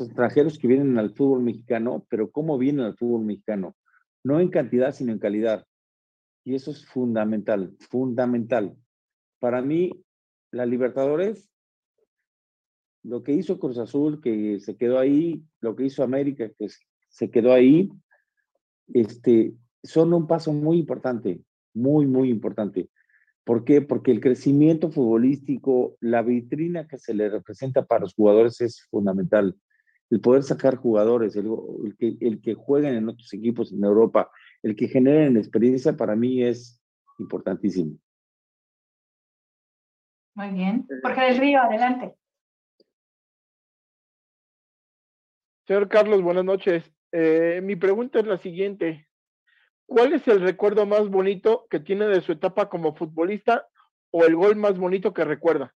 extranjeros 0.00 0.58
que 0.58 0.68
vienen 0.68 0.98
al 0.98 1.14
fútbol 1.14 1.42
mexicano, 1.42 2.06
pero 2.08 2.30
cómo 2.30 2.58
vienen 2.58 2.84
al 2.84 2.96
fútbol 2.96 3.24
mexicano, 3.24 3.74
no 4.22 4.38
en 4.38 4.50
cantidad, 4.50 4.92
sino 4.92 5.12
en 5.12 5.18
calidad. 5.18 5.66
Y 6.46 6.54
eso 6.54 6.70
es 6.70 6.86
fundamental, 6.86 7.74
fundamental. 7.90 8.76
Para 9.40 9.62
mí, 9.62 10.04
la 10.52 10.64
Libertadores, 10.64 11.50
lo 13.02 13.24
que 13.24 13.32
hizo 13.32 13.58
Cruz 13.58 13.78
Azul, 13.78 14.20
que 14.20 14.60
se 14.60 14.76
quedó 14.76 15.00
ahí, 15.00 15.42
lo 15.60 15.74
que 15.74 15.86
hizo 15.86 16.04
América, 16.04 16.48
que 16.56 16.68
se 17.08 17.32
quedó 17.32 17.52
ahí, 17.52 17.90
este, 18.94 19.54
son 19.82 20.14
un 20.14 20.28
paso 20.28 20.52
muy 20.52 20.78
importante, 20.78 21.40
muy, 21.74 22.06
muy 22.06 22.30
importante. 22.30 22.90
¿Por 23.42 23.64
qué? 23.64 23.82
Porque 23.82 24.12
el 24.12 24.20
crecimiento 24.20 24.92
futbolístico, 24.92 25.96
la 25.98 26.22
vitrina 26.22 26.86
que 26.86 26.96
se 26.96 27.12
le 27.12 27.28
representa 27.28 27.84
para 27.84 28.02
los 28.02 28.14
jugadores 28.14 28.60
es 28.60 28.86
fundamental. 28.88 29.56
El 30.10 30.20
poder 30.20 30.44
sacar 30.44 30.76
jugadores, 30.76 31.34
el, 31.34 31.48
que, 31.98 32.16
el 32.20 32.40
que 32.40 32.54
jueguen 32.54 32.94
en 32.94 33.08
otros 33.08 33.32
equipos 33.34 33.72
en 33.72 33.82
Europa, 33.82 34.30
el 34.66 34.74
que 34.74 34.88
generen 34.88 35.36
experiencia 35.36 35.96
para 35.96 36.16
mí 36.16 36.42
es 36.42 36.82
importantísimo. 37.20 37.96
Muy 40.34 40.50
bien. 40.50 40.88
Jorge 41.02 41.20
del 41.20 41.38
Río, 41.38 41.60
adelante. 41.60 42.16
Señor 45.68 45.88
Carlos, 45.88 46.20
buenas 46.20 46.44
noches. 46.44 46.84
Eh, 47.12 47.60
mi 47.62 47.76
pregunta 47.76 48.18
es 48.18 48.26
la 48.26 48.38
siguiente. 48.38 49.08
¿Cuál 49.86 50.14
es 50.14 50.26
el 50.26 50.40
recuerdo 50.40 50.84
más 50.84 51.08
bonito 51.08 51.68
que 51.70 51.78
tiene 51.78 52.06
de 52.06 52.20
su 52.20 52.32
etapa 52.32 52.68
como 52.68 52.96
futbolista 52.96 53.68
o 54.10 54.24
el 54.24 54.34
gol 54.34 54.56
más 54.56 54.76
bonito 54.76 55.14
que 55.14 55.24
recuerda? 55.24 55.72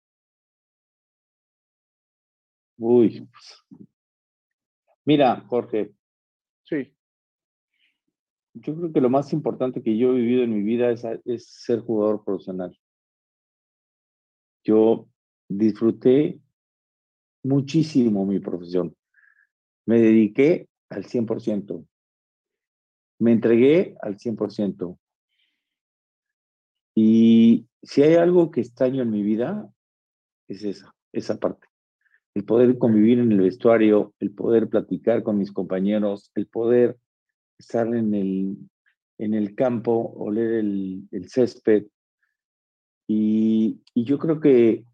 Uy. 2.78 3.28
Mira, 5.04 5.40
Jorge. 5.48 5.90
Sí 6.62 6.95
yo 8.60 8.74
creo 8.74 8.92
que 8.92 9.00
lo 9.00 9.10
más 9.10 9.32
importante 9.32 9.82
que 9.82 9.96
yo 9.96 10.12
he 10.12 10.20
vivido 10.20 10.42
en 10.42 10.54
mi 10.54 10.62
vida 10.62 10.90
es, 10.90 11.46
ser 11.46 11.80
jugador 11.80 12.24
profesional. 12.24 12.76
Yo 14.64 15.08
disfruté 15.48 16.40
muchísimo 17.42 18.24
mi 18.24 18.40
profesión. 18.40 18.96
Me 19.84 20.00
dediqué 20.00 20.68
al 20.88 21.04
100%. 21.04 21.86
Me 23.18 23.32
entregué 23.32 23.96
al 24.00 24.16
100%. 24.16 24.98
Y 26.94 27.68
si 27.82 28.02
hay 28.02 28.14
algo 28.14 28.50
que 28.50 28.62
extraño 28.62 29.02
en 29.02 29.10
mi 29.10 29.22
vida, 29.22 29.70
es 30.48 30.64
esa, 30.64 30.94
esa 31.12 31.38
parte. 31.38 31.68
El 32.34 32.44
poder 32.44 32.78
convivir 32.78 33.18
en 33.18 33.32
el 33.32 33.40
vestuario, 33.40 34.14
el 34.18 34.32
poder 34.32 34.68
platicar 34.68 35.22
con 35.22 35.38
mis 35.38 35.52
compañeros, 35.52 36.30
el 36.34 36.46
poder 36.46 36.98
estar 37.58 37.86
en 37.86 38.14
el, 38.14 38.56
en 39.18 39.34
el 39.34 39.54
campo, 39.54 40.14
oler 40.16 40.52
el, 40.54 41.08
el 41.10 41.28
césped. 41.28 41.86
Y, 43.08 43.82
y, 43.94 44.04
yo 44.04 44.18
creo 44.18 44.40
que 44.40 44.84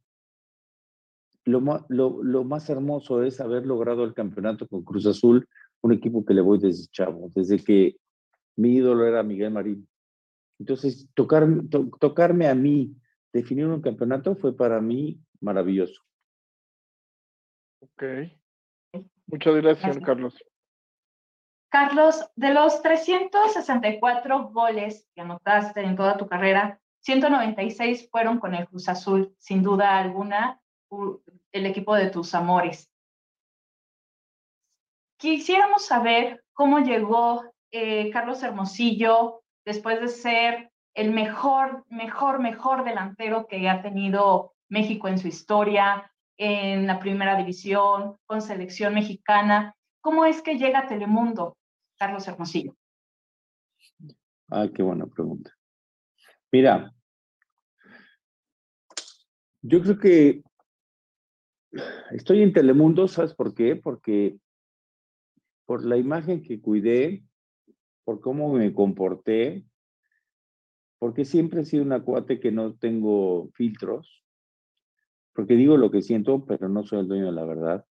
lo, 1.45 1.61
lo, 1.88 2.23
lo, 2.23 2.45
más 2.45 2.69
hermoso 2.69 3.23
es 3.23 3.40
haber 3.40 3.66
logrado 3.66 4.04
el 4.04 4.14
campeonato 4.14 4.69
con 4.69 4.85
Cruz 4.85 5.07
Azul, 5.07 5.49
un 5.81 5.92
equipo 5.92 6.25
que 6.25 6.35
le 6.35 6.42
voy 6.42 6.59
desde 6.59 6.90
chavo, 6.90 7.31
desde 7.35 7.59
que 7.59 7.97
mi 8.57 8.76
ídolo 8.76 9.07
era 9.07 9.23
Miguel 9.23 9.50
Marín. 9.50 9.88
Entonces, 10.59 11.09
tocar, 11.14 11.49
tocarme 11.99 12.49
a 12.49 12.54
mí, 12.54 12.95
definir 13.33 13.66
un 13.66 13.81
campeonato 13.81 14.37
fue 14.37 14.57
para 14.57 14.81
mí 14.81 15.19
maravilloso. 15.40 16.02
Ok. 17.81 18.04
Muchas 19.26 19.54
gracias, 19.57 19.99
Carlos. 19.99 20.37
Carlos, 21.73 22.31
de 22.37 22.52
los 22.52 22.83
364 22.83 24.50
goles 24.50 25.09
que 25.14 25.23
anotaste 25.23 25.81
en 25.81 25.97
toda 25.97 26.19
tu 26.19 26.26
carrera, 26.26 26.79
196 27.00 28.11
fueron 28.11 28.38
con 28.38 28.55
el 28.55 28.69
Cruz 28.69 28.91
Azul, 28.91 29.35
sin 29.38 29.62
duda 29.62 29.97
alguna, 29.97 30.61
el 31.50 31.64
equipo 31.64 31.95
de 31.95 32.11
tus 32.11 32.35
amores. 32.35 32.93
Quisiéramos 35.17 35.87
saber 35.87 36.45
cómo 36.52 36.81
llegó 36.81 37.43
eh, 37.71 38.11
Carlos 38.11 38.43
Hermosillo 38.43 39.43
después 39.64 39.99
de 39.99 40.09
ser 40.09 40.71
el 40.93 41.11
mejor, 41.11 41.87
mejor, 41.88 42.38
mejor 42.38 42.85
delantero 42.85 43.47
que 43.47 43.67
ha 43.71 43.81
tenido 43.81 44.52
México 44.69 45.09
en 45.09 45.17
su 45.17 45.26
historia, 45.26 46.12
en 46.37 46.87
la 46.87 46.99
primera 46.99 47.35
división, 47.35 48.19
con 48.26 48.43
selección 48.43 48.93
mexicana. 48.93 49.75
¿Cómo 50.02 50.26
es 50.26 50.43
que 50.43 50.59
llega 50.59 50.81
a 50.81 50.87
Telemundo? 50.87 51.57
Carlos 52.02 52.26
Hermosillo? 52.26 52.76
Ah, 54.50 54.66
qué 54.75 54.82
buena 54.82 55.06
pregunta. 55.06 55.56
Mira, 56.50 56.92
yo 59.61 59.80
creo 59.82 59.99
que 60.00 60.42
estoy 62.11 62.42
en 62.42 62.52
Telemundo, 62.52 63.06
¿sabes 63.06 63.35
por 63.35 63.54
qué? 63.54 63.76
Porque 63.76 64.37
por 65.64 65.85
la 65.85 65.97
imagen 65.97 66.42
que 66.42 66.61
cuidé, 66.61 67.23
por 68.02 68.21
cómo 68.21 68.52
me 68.52 68.75
comporté, 68.75 69.64
porque 70.99 71.25
siempre 71.25 71.61
he 71.61 71.64
sido 71.64 71.85
una 71.85 72.02
cuate 72.02 72.40
que 72.40 72.50
no 72.50 72.75
tengo 72.75 73.49
filtros, 73.54 74.25
porque 75.35 75.54
digo 75.54 75.76
lo 75.76 75.92
que 75.92 76.02
siento, 76.02 76.44
pero 76.47 76.68
no 76.68 76.82
soy 76.82 76.99
el 76.99 77.06
dueño 77.06 77.26
de 77.26 77.32
la 77.32 77.44
verdad, 77.44 77.87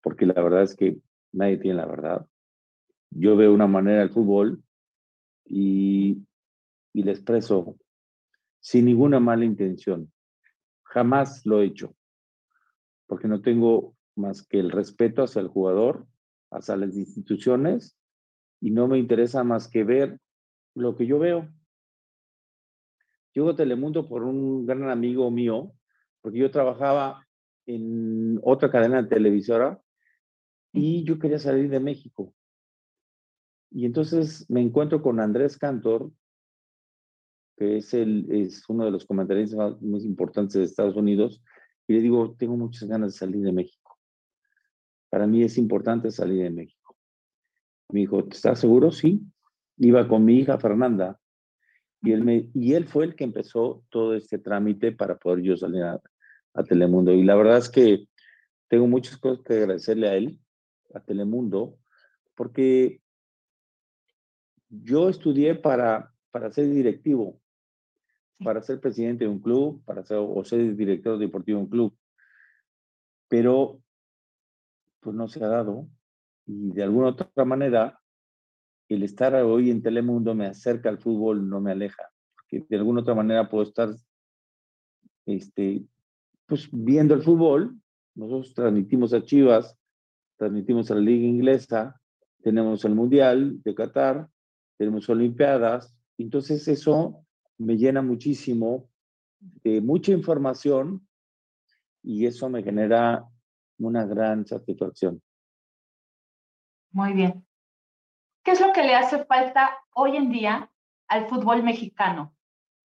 porque 0.00 0.24
la 0.24 0.40
verdad 0.40 0.62
es 0.62 0.74
que 0.74 0.96
nadie 1.30 1.58
tiene 1.58 1.76
la 1.76 1.84
verdad 1.86 2.26
yo 3.10 3.36
veo 3.36 3.52
una 3.52 3.66
manera 3.66 4.00
del 4.00 4.10
fútbol 4.10 4.62
y, 5.44 6.26
y 6.92 7.08
expreso 7.08 7.76
sin 8.60 8.84
ninguna 8.84 9.20
mala 9.20 9.44
intención. 9.44 10.12
Jamás 10.84 11.44
lo 11.46 11.60
he 11.60 11.66
hecho, 11.66 11.94
porque 13.06 13.28
no 13.28 13.40
tengo 13.40 13.94
más 14.16 14.46
que 14.46 14.58
el 14.58 14.70
respeto 14.70 15.22
hacia 15.22 15.40
el 15.40 15.48
jugador, 15.48 16.06
hacia 16.50 16.76
las 16.76 16.96
instituciones, 16.96 17.96
y 18.60 18.70
no 18.70 18.88
me 18.88 18.98
interesa 18.98 19.44
más 19.44 19.68
que 19.68 19.84
ver 19.84 20.18
lo 20.74 20.96
que 20.96 21.06
yo 21.06 21.18
veo. 21.18 21.48
Llego 23.32 23.50
a 23.50 23.56
Telemundo 23.56 24.08
por 24.08 24.24
un 24.24 24.66
gran 24.66 24.90
amigo 24.90 25.30
mío, 25.30 25.72
porque 26.20 26.38
yo 26.38 26.50
trabajaba 26.50 27.26
en 27.66 28.40
otra 28.42 28.70
cadena 28.70 29.02
de 29.02 29.08
televisora 29.08 29.80
y 30.72 31.04
yo 31.04 31.18
quería 31.18 31.38
salir 31.38 31.68
de 31.68 31.80
México. 31.80 32.34
Y 33.70 33.84
entonces 33.86 34.48
me 34.48 34.60
encuentro 34.60 35.02
con 35.02 35.20
Andrés 35.20 35.56
Cantor, 35.56 36.10
que 37.56 37.78
es, 37.78 37.92
el, 37.92 38.30
es 38.30 38.64
uno 38.68 38.84
de 38.84 38.90
los 38.90 39.04
comentaristas 39.04 39.80
más, 39.82 40.04
importantes 40.04 40.54
de 40.54 40.64
Estados 40.64 40.96
Unidos, 40.96 41.42
y 41.86 41.94
le 41.94 42.00
digo, 42.00 42.34
tengo 42.38 42.56
muchas 42.56 42.88
ganas 42.88 43.12
de 43.12 43.18
salir 43.18 43.42
de 43.42 43.52
México. 43.52 43.98
para 45.10 45.26
mí 45.26 45.42
es 45.42 45.58
importante 45.58 46.10
salir 46.10 46.42
de 46.42 46.50
México. 46.50 46.96
Me 47.90 48.00
dijo, 48.00 48.20
¿estás 48.30 48.60
seguro? 48.60 48.92
Sí. 48.92 49.22
Iba 49.78 50.06
con 50.06 50.24
mi 50.24 50.38
hija 50.38 50.58
Fernanda 50.58 51.18
y 52.02 52.12
él, 52.12 52.24
me, 52.24 52.50
y 52.54 52.74
él 52.74 52.86
fue 52.86 53.06
el 53.06 53.14
que 53.14 53.24
empezó 53.24 53.82
todo 53.88 54.14
este 54.14 54.38
trámite 54.38 54.92
para 54.92 55.16
poder 55.16 55.42
yo 55.42 55.56
salir 55.56 55.82
a, 55.82 56.00
a 56.54 56.64
Telemundo. 56.64 57.12
Y 57.12 57.24
la 57.24 57.34
verdad 57.34 57.58
es 57.58 57.68
que 57.68 58.06
tengo 58.68 58.86
muchas 58.86 59.16
cosas 59.16 59.42
que 59.44 59.54
agradecerle 59.54 60.08
a 60.08 60.14
él, 60.14 60.38
a 60.94 61.00
Telemundo, 61.00 61.78
porque 62.34 63.00
yo 64.68 65.08
estudié 65.08 65.54
para, 65.54 66.12
para 66.30 66.50
ser 66.52 66.68
directivo, 66.68 67.40
para 68.42 68.62
ser 68.62 68.80
presidente 68.80 69.24
de 69.24 69.30
un 69.30 69.40
club, 69.40 69.82
para 69.84 70.04
ser, 70.04 70.18
o 70.20 70.44
ser 70.44 70.76
director 70.76 71.18
deportivo 71.18 71.58
de 71.58 71.64
un 71.64 71.70
club. 71.70 71.96
Pero, 73.28 73.80
pues 75.00 75.14
no 75.16 75.28
se 75.28 75.42
ha 75.44 75.48
dado. 75.48 75.88
Y 76.46 76.72
de 76.72 76.82
alguna 76.82 77.08
otra 77.08 77.44
manera, 77.44 78.00
el 78.88 79.02
estar 79.02 79.34
hoy 79.34 79.70
en 79.70 79.82
Telemundo 79.82 80.34
me 80.34 80.46
acerca 80.46 80.88
al 80.88 80.98
fútbol, 80.98 81.48
no 81.48 81.60
me 81.60 81.72
aleja. 81.72 82.10
Porque 82.34 82.64
de 82.68 82.76
alguna 82.76 83.02
otra 83.02 83.14
manera 83.14 83.48
puedo 83.48 83.64
estar 83.64 83.90
este, 85.26 85.84
pues, 86.46 86.68
viendo 86.72 87.14
el 87.14 87.22
fútbol. 87.22 87.78
Nosotros 88.14 88.54
transmitimos 88.54 89.12
a 89.12 89.22
Chivas, 89.22 89.76
transmitimos 90.36 90.90
a 90.90 90.94
la 90.94 91.00
Liga 91.00 91.26
Inglesa, 91.26 92.00
tenemos 92.42 92.84
el 92.84 92.94
Mundial 92.94 93.62
de 93.62 93.74
Qatar, 93.74 94.28
tenemos 94.78 95.08
Olimpiadas. 95.08 95.94
Entonces 96.16 96.66
eso 96.68 97.26
me 97.58 97.76
llena 97.76 98.00
muchísimo 98.00 98.88
de 99.40 99.80
mucha 99.80 100.12
información 100.12 101.06
y 102.02 102.26
eso 102.26 102.48
me 102.48 102.62
genera 102.62 103.26
una 103.78 104.06
gran 104.06 104.46
satisfacción. 104.46 105.20
Muy 106.90 107.12
bien. 107.12 107.46
¿Qué 108.42 108.52
es 108.52 108.60
lo 108.60 108.72
que 108.72 108.82
le 108.82 108.94
hace 108.94 109.24
falta 109.24 109.76
hoy 109.92 110.16
en 110.16 110.30
día 110.30 110.70
al 111.08 111.26
fútbol 111.26 111.62
mexicano? 111.62 112.34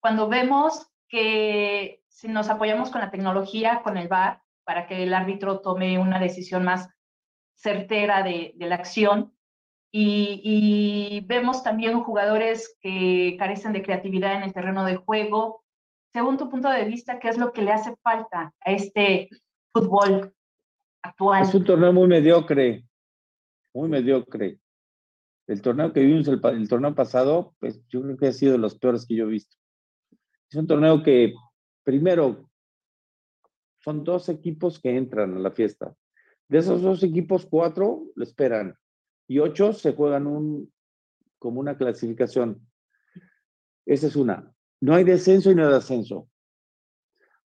Cuando 0.01 0.27
vemos 0.27 0.87
que 1.07 2.03
si 2.09 2.27
nos 2.27 2.49
apoyamos 2.49 2.89
con 2.89 3.01
la 3.01 3.11
tecnología, 3.11 3.81
con 3.81 3.97
el 3.97 4.07
VAR, 4.07 4.41
para 4.65 4.87
que 4.87 5.03
el 5.03 5.13
árbitro 5.13 5.61
tome 5.61 5.97
una 5.99 6.19
decisión 6.19 6.63
más 6.63 6.89
certera 7.55 8.23
de, 8.23 8.53
de 8.55 8.67
la 8.67 8.75
acción, 8.75 9.33
y, 9.95 11.23
vemos 11.27 11.61
también 11.61 12.01
jugadores 12.01 12.75
que 12.81 13.35
carecen 13.37 13.73
de 13.73 13.83
creatividad 13.83 14.35
en 14.35 14.43
el 14.43 14.53
terreno 14.53 14.85
de 14.85 14.95
juego. 14.95 15.63
Según 16.11 16.37
tu 16.37 16.49
punto 16.49 16.69
de 16.69 16.85
vista, 16.85 17.19
¿qué 17.19 17.29
es 17.29 17.37
lo 17.37 17.53
que 17.53 17.61
le 17.61 17.71
hace 17.71 17.95
falta 18.01 18.53
a 18.59 18.71
este 18.71 19.29
fútbol 19.71 20.33
actual? 21.03 21.43
Es 21.43 21.53
un 21.53 21.63
torneo 21.63 21.93
muy 21.93 22.07
mediocre, 22.07 22.83
muy 23.73 23.87
mediocre. 23.87 24.59
El 25.45 25.61
torneo 25.61 25.93
que 25.93 25.99
vimos 25.99 26.27
el, 26.27 26.67
torneo 26.67 26.95
pasado, 26.95 27.53
pues 27.59 27.79
yo 27.89 28.01
creo 28.01 28.17
que 28.17 28.27
ha 28.27 28.33
sido 28.33 28.53
de 28.53 28.57
los 28.57 28.79
peores 28.79 29.05
que 29.05 29.15
yo 29.15 29.25
he 29.25 29.29
visto. 29.29 29.55
Es 30.49 30.57
un 30.57 30.65
torneo 30.65 31.03
que, 31.03 31.35
primero, 31.83 32.49
son 33.77 34.03
dos 34.03 34.27
equipos 34.29 34.79
que 34.79 34.97
entran 34.97 35.35
a 35.35 35.39
la 35.39 35.51
fiesta. 35.51 35.93
De 36.47 36.57
esos 36.57 36.81
dos 36.81 37.03
equipos, 37.03 37.45
cuatro 37.45 38.05
lo 38.15 38.23
esperan 38.23 38.75
y 39.33 39.39
ocho 39.39 39.73
se 39.73 39.93
juegan 39.93 40.27
un, 40.27 40.71
como 41.39 41.59
una 41.59 41.75
clasificación. 41.75 42.61
Esa 43.83 44.05
es 44.05 44.15
una. 44.15 44.53
No 44.79 44.93
hay 44.93 45.03
descenso 45.03 45.49
y 45.49 45.55
no 45.55 45.67
hay 45.67 45.73
ascenso. 45.73 46.29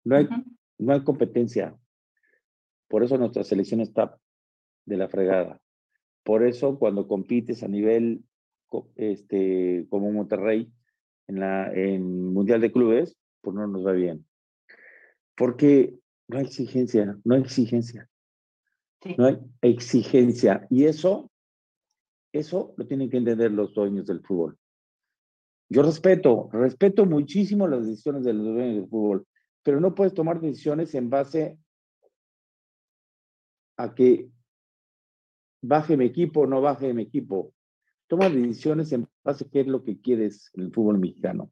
No 0.04 0.18
hay, 0.18 0.28
no 0.80 0.94
hay 0.94 1.02
competencia. 1.06 1.78
Por 2.90 3.06
eso 3.06 3.18
nuestra 3.18 3.46
selección 3.46 3.80
está 3.80 4.20
de 4.84 4.98
la 4.98 5.08
fregada. 5.08 5.62
Por 6.26 6.44
eso 6.44 6.78
cuando 6.78 7.08
compites 7.08 7.64
a 7.64 7.70
nivel 7.70 8.22
este, 8.98 9.88
como 9.90 10.12
Monterrey 10.12 10.70
en 11.28 11.40
la 11.40 11.72
en 11.72 12.34
Mundial 12.34 12.60
de 12.60 12.74
Clubes, 12.74 13.18
pues 13.40 13.56
no 13.56 13.66
nos 13.66 13.88
va 13.88 13.94
bien. 13.94 14.26
Porque 15.38 15.98
no 16.28 16.38
hay 16.38 16.44
exigencia, 16.48 17.18
no 17.24 17.36
hay 17.36 17.44
exigencia. 17.44 18.10
No 19.18 19.28
hay 19.28 19.38
exigencia. 19.62 20.68
Y 20.70 20.84
eso 20.84 21.32
eso 22.32 22.74
lo 22.78 22.86
tienen 22.86 23.10
que 23.10 23.18
entender 23.18 23.52
los 23.52 23.74
dueños 23.74 24.06
del 24.06 24.22
fútbol. 24.22 24.58
Yo 25.70 25.82
respeto, 25.82 26.50
respeto 26.52 27.06
muchísimo 27.06 27.68
las 27.68 27.86
decisiones 27.86 28.24
de 28.24 28.34
los 28.34 28.46
dueños 28.46 28.76
del 28.76 28.90
fútbol, 28.90 29.28
pero 29.64 29.82
no 29.82 29.94
puedes 29.94 30.14
tomar 30.14 30.40
decisiones 30.40 30.96
en 30.96 31.10
base 31.10 31.58
a 33.78 33.94
que 33.94 34.30
baje 35.62 35.98
mi 35.98 36.06
equipo 36.06 36.42
o 36.42 36.48
no 36.48 36.62
baje 36.62 36.94
mi 36.94 37.04
equipo. 37.04 37.54
Toma 38.08 38.30
decisiones 38.30 38.92
en 38.94 39.08
base 39.24 39.46
a 39.46 39.50
qué 39.50 39.62
es 39.62 39.68
lo 39.68 39.84
que 39.84 40.00
quieres 40.00 40.50
en 40.54 40.64
el 40.64 40.72
fútbol 40.72 40.98
mexicano, 41.00 41.52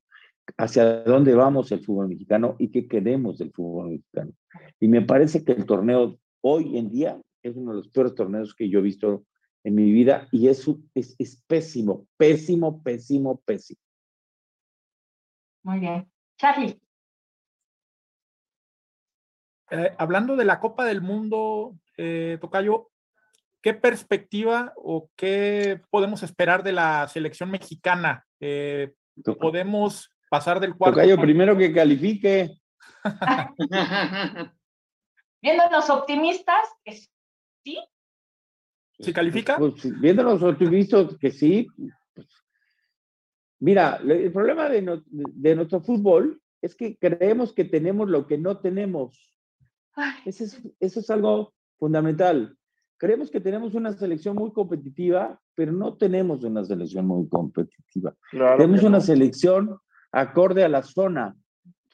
hacia 0.57 1.03
dónde 1.03 1.35
vamos 1.35 1.71
el 1.73 1.83
fútbol 1.83 2.07
mexicano 2.07 2.55
y 2.57 2.69
qué 2.69 2.88
queremos 2.88 3.38
del 3.38 3.51
fútbol 3.51 3.89
mexicano. 3.89 4.31
Y 4.79 4.88
me 4.88 5.01
parece 5.01 5.43
que 5.43 5.51
el 5.51 5.65
torneo 5.65 6.17
hoy 6.41 6.77
en 6.77 6.89
día 6.89 7.21
es 7.43 7.57
uno 7.57 7.71
de 7.71 7.77
los 7.77 7.89
peores 7.89 8.15
torneos 8.15 8.55
que 8.55 8.69
yo 8.69 8.79
he 8.79 8.83
visto 8.83 9.25
en 9.65 9.73
mi 9.73 9.91
vida 9.91 10.28
y 10.32 10.47
eso 10.47 10.78
es, 10.93 11.15
es 11.17 11.43
pésimo, 11.47 12.06
pésimo, 12.17 12.84
pésimo, 12.84 13.41
pésimo. 13.41 13.80
Muy 15.63 15.80
bien. 15.80 16.08
Charlie. 16.38 16.80
Eh, 19.71 19.91
hablando 19.97 20.36
de 20.36 20.45
la 20.45 20.60
Copa 20.60 20.86
del 20.86 21.01
Mundo, 21.01 21.75
eh, 21.97 22.38
Tocayo, 22.39 22.91
¿qué 23.63 23.73
perspectiva 23.73 24.71
o 24.75 25.10
qué 25.15 25.82
podemos 25.89 26.21
esperar 26.21 26.62
de 26.62 26.73
la 26.73 27.08
selección 27.08 27.49
mexicana? 27.49 28.23
Eh, 28.39 28.93
¿Podemos 29.39 30.12
pasar 30.30 30.60
del 30.60 30.75
cuarto? 30.75 30.97
Tocayo, 30.97 31.19
primero 31.19 31.58
que 31.58 31.73
califique. 31.73 32.51
Viéndonos 35.41 35.89
optimistas, 35.89 36.69
sí, 37.63 37.80
¿Se 38.99 39.13
califica? 39.13 39.58
Pues, 39.58 39.99
viendo 39.99 40.23
los 40.23 40.41
optimistas 40.41 41.17
que 41.17 41.31
sí. 41.31 41.67
Pues, 42.13 42.27
mira, 43.60 43.99
el 44.08 44.31
problema 44.31 44.69
de, 44.69 45.01
de, 45.08 45.55
nuestro 45.55 45.81
fútbol 45.81 46.41
es 46.62 46.75
que 46.75 46.97
creemos 46.97 47.53
que 47.53 47.65
tenemos 47.65 48.10
lo 48.10 48.25
que 48.27 48.38
no 48.38 48.60
tenemos. 48.60 49.36
Eso 50.25 50.43
es, 50.43 50.62
eso 50.79 50.99
es 50.99 51.10
algo 51.10 51.53
fundamental. 51.77 52.58
Creemos 52.97 53.29
que 53.29 53.41
tenemos 53.41 53.73
una 53.75 53.93
selección 53.93 54.36
muy 54.36 54.51
competitiva, 54.53 55.39
pero 55.53 55.71
no 55.73 55.95
tenemos 55.97 56.43
una 56.43 56.63
selección 56.63 57.05
muy 57.05 57.27
competitiva. 57.27 58.15
tenemos 58.31 58.84
una 58.84 59.01
selección 59.01 59.77
acorde 60.12 60.63
a 60.63 60.69
la 60.69 60.81
zona. 60.81 61.36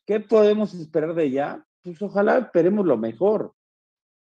¿Qué 0.06 0.20
podemos 0.20 0.74
esperar 0.76 1.16
de 1.16 1.26
ella? 1.26 1.66
Pues 1.84 2.02
ojalá 2.02 2.38
esperemos 2.38 2.86
lo 2.86 2.98
mejor. 2.98 3.54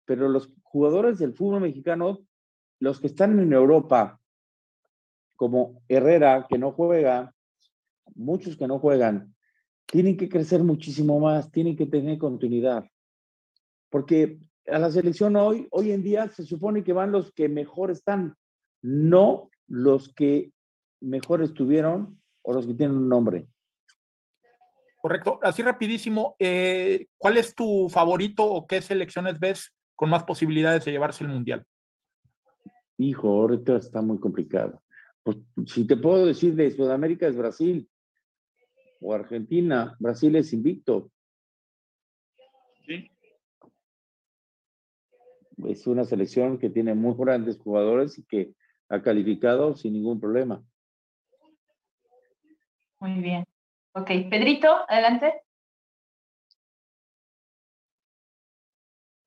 Pero 0.05 0.27
los 0.27 0.53
jugadores 0.63 1.19
del 1.19 1.33
fútbol 1.33 1.61
mexicano 1.61 2.19
los 2.79 2.99
que 2.99 3.07
están 3.07 3.39
en 3.39 3.53
Europa, 3.53 4.19
como 5.35 5.81
Herrera, 5.87 6.45
que 6.49 6.57
no 6.57 6.71
juega, 6.71 7.33
muchos 8.15 8.57
que 8.57 8.67
no 8.67 8.79
juegan, 8.79 9.35
tienen 9.85 10.17
que 10.17 10.29
crecer 10.29 10.63
muchísimo 10.63 11.19
más, 11.19 11.51
tienen 11.51 11.75
que 11.75 11.85
tener 11.85 12.17
continuidad. 12.17 12.85
Porque 13.89 14.39
a 14.67 14.79
la 14.79 14.91
selección 14.91 15.35
hoy, 15.35 15.67
hoy 15.71 15.91
en 15.91 16.03
día 16.03 16.29
se 16.29 16.43
supone 16.43 16.83
que 16.83 16.93
van 16.93 17.11
los 17.11 17.31
que 17.33 17.49
mejor 17.49 17.91
están, 17.91 18.35
no 18.81 19.49
los 19.67 20.13
que 20.13 20.51
mejor 21.01 21.41
estuvieron 21.41 22.21
o 22.41 22.53
los 22.53 22.65
que 22.65 22.73
tienen 22.73 22.97
un 22.97 23.09
nombre. 23.09 23.47
Correcto. 25.01 25.39
Así 25.43 25.61
rapidísimo, 25.61 26.35
eh, 26.39 27.07
¿cuál 27.17 27.37
es 27.37 27.53
tu 27.53 27.89
favorito 27.89 28.43
o 28.43 28.65
qué 28.65 28.81
selecciones 28.81 29.39
ves 29.39 29.71
con 29.95 30.09
más 30.09 30.23
posibilidades 30.23 30.83
de 30.83 30.91
llevarse 30.91 31.23
el 31.23 31.29
Mundial? 31.29 31.63
Hijo, 32.97 33.27
ahorita 33.27 33.77
está 33.77 34.01
muy 34.01 34.19
complicado. 34.19 34.81
Pues 35.23 35.37
si 35.67 35.85
te 35.85 35.97
puedo 35.97 36.25
decir 36.25 36.55
de 36.55 36.71
Sudamérica 36.71 37.27
es 37.27 37.35
Brasil 37.35 37.89
o 39.01 39.13
Argentina. 39.13 39.95
Brasil 39.99 40.35
es 40.35 40.53
invicto. 40.53 41.11
Sí. 42.85 43.11
Es 45.67 45.87
una 45.87 46.03
selección 46.03 46.57
que 46.59 46.69
tiene 46.69 46.93
muy 46.93 47.15
grandes 47.17 47.57
jugadores 47.57 48.17
y 48.17 48.23
que 48.25 48.53
ha 48.89 49.01
calificado 49.01 49.75
sin 49.75 49.93
ningún 49.93 50.19
problema. 50.19 50.63
Muy 52.99 53.21
bien. 53.21 53.45
Ok, 53.93 54.07
Pedrito, 54.29 54.67
adelante. 54.87 55.41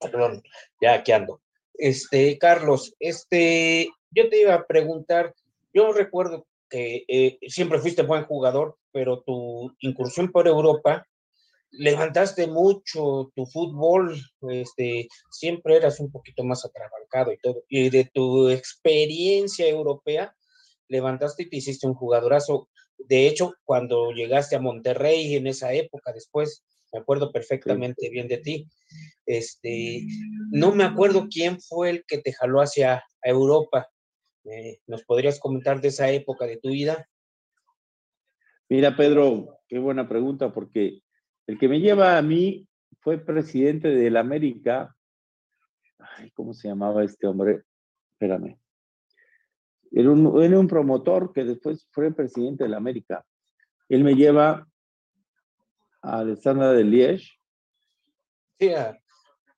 Perdón, 0.01 0.43
ya 0.81 0.95
aquí 0.95 1.13
ando. 1.13 1.41
Este, 1.79 2.37
Carlos, 2.39 2.95
este, 2.99 3.89
yo 4.11 4.29
te 4.29 4.41
iba 4.43 4.55
a 4.55 4.67
preguntar, 4.67 5.35
yo 5.73 5.93
recuerdo 5.93 6.47
que 6.69 7.05
eh, 7.09 7.39
siempre 7.47 7.79
fuiste 7.79 8.03
buen 8.03 8.25
jugador, 8.25 8.77
pero 8.93 9.23
tu 9.23 9.75
incursión 9.81 10.31
por 10.31 10.49
Europa 10.49 11.07
levantaste 11.71 12.47
mucho 12.47 13.31
tu 13.35 13.47
fútbol, 13.47 14.21
este, 14.51 15.09
siempre 15.31 15.77
eras 15.77 16.01
un 16.01 16.11
poquito 16.11 16.43
más 16.43 16.65
atrabancado 16.65 17.33
y 17.33 17.39
todo, 17.39 17.63
y 17.69 17.91
de 17.91 18.11
tu 18.13 18.49
experiencia 18.49 19.69
europea, 19.69 20.35
levantaste 20.89 21.45
y 21.45 21.51
te 21.51 21.57
hiciste 21.57 21.87
un 21.87 21.95
jugadorazo. 21.95 22.69
De 22.97 23.29
hecho, 23.29 23.55
cuando 23.65 24.11
llegaste 24.11 24.57
a 24.57 24.61
Monterrey 24.61 25.37
en 25.37 25.47
esa 25.47 25.73
época, 25.73 26.13
después, 26.13 26.65
me 26.93 27.01
acuerdo 27.01 27.33
perfectamente 27.33 28.09
bien 28.11 28.29
de 28.29 28.39
ti, 28.39 28.69
este, 29.27 30.07
no 30.51 30.75
me 30.75 30.85
acuerdo 30.85 31.29
quién 31.31 31.61
fue 31.61 31.91
el 31.91 32.05
que 32.07 32.19
te 32.19 32.33
jaló 32.33 32.61
hacia 32.61 33.05
Europa. 33.23 33.89
¿Nos 34.87 35.05
podrías 35.05 35.39
comentar 35.39 35.81
de 35.81 35.89
esa 35.89 36.11
época 36.11 36.47
de 36.47 36.57
tu 36.57 36.71
vida? 36.71 37.07
Mira, 38.71 38.97
Pedro, 38.97 39.59
qué 39.69 39.79
buena 39.79 40.09
pregunta, 40.09 40.53
porque 40.53 41.01
el 41.47 41.59
que 41.59 41.69
me 41.69 41.81
lleva 41.81 42.17
a 42.17 42.23
mí 42.23 42.67
fue 43.01 43.19
presidente 43.19 43.89
de 43.89 44.11
la 44.11 44.21
América. 44.21 44.95
Ay, 45.99 46.31
¿cómo 46.33 46.55
se 46.55 46.69
llamaba 46.69 47.05
este 47.05 47.27
hombre? 47.27 47.63
Espérame. 48.13 48.59
Era 49.91 50.11
un, 50.11 50.69
promotor 50.69 51.33
que 51.33 51.45
después 51.45 51.89
fue 51.91 52.15
presidente 52.15 52.65
de 52.65 52.71
la 52.71 52.77
América. 52.77 53.25
Él 53.89 54.05
me 54.05 54.15
lleva 54.15 54.67
a 56.09 56.21
Alessandra 56.21 56.73
de 56.73 56.85
Liege. 56.85 57.33
Sí, 58.59 58.71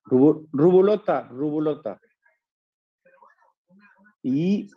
Rubulota, 0.05 1.27
Rubulota. 1.29 1.99
Y, 4.21 4.69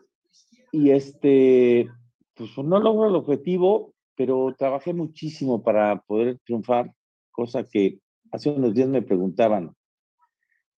y 0.73 0.91
este, 0.91 1.91
pues 2.35 2.57
no 2.59 2.79
logró 2.79 3.09
el 3.09 3.17
objetivo, 3.17 3.95
pero 4.17 4.55
trabajé 4.57 4.95
muchísimo 4.95 5.63
para 5.63 6.01
poder 6.03 6.39
triunfar 6.45 6.93
cosa 7.31 7.65
que 7.65 7.99
hace 8.31 8.51
unos 8.51 8.75
días 8.75 8.89
me 8.89 9.03
preguntaban, 9.03 9.75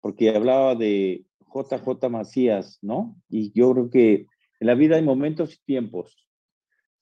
porque 0.01 0.35
hablaba 0.35 0.75
de 0.75 1.25
JJ 1.53 2.09
Macías, 2.09 2.79
¿no? 2.81 3.15
Y 3.29 3.51
yo 3.51 3.73
creo 3.73 3.89
que 3.89 4.13
en 4.59 4.67
la 4.67 4.75
vida 4.75 4.95
hay 4.95 5.03
momentos 5.03 5.53
y 5.53 5.63
tiempos, 5.65 6.27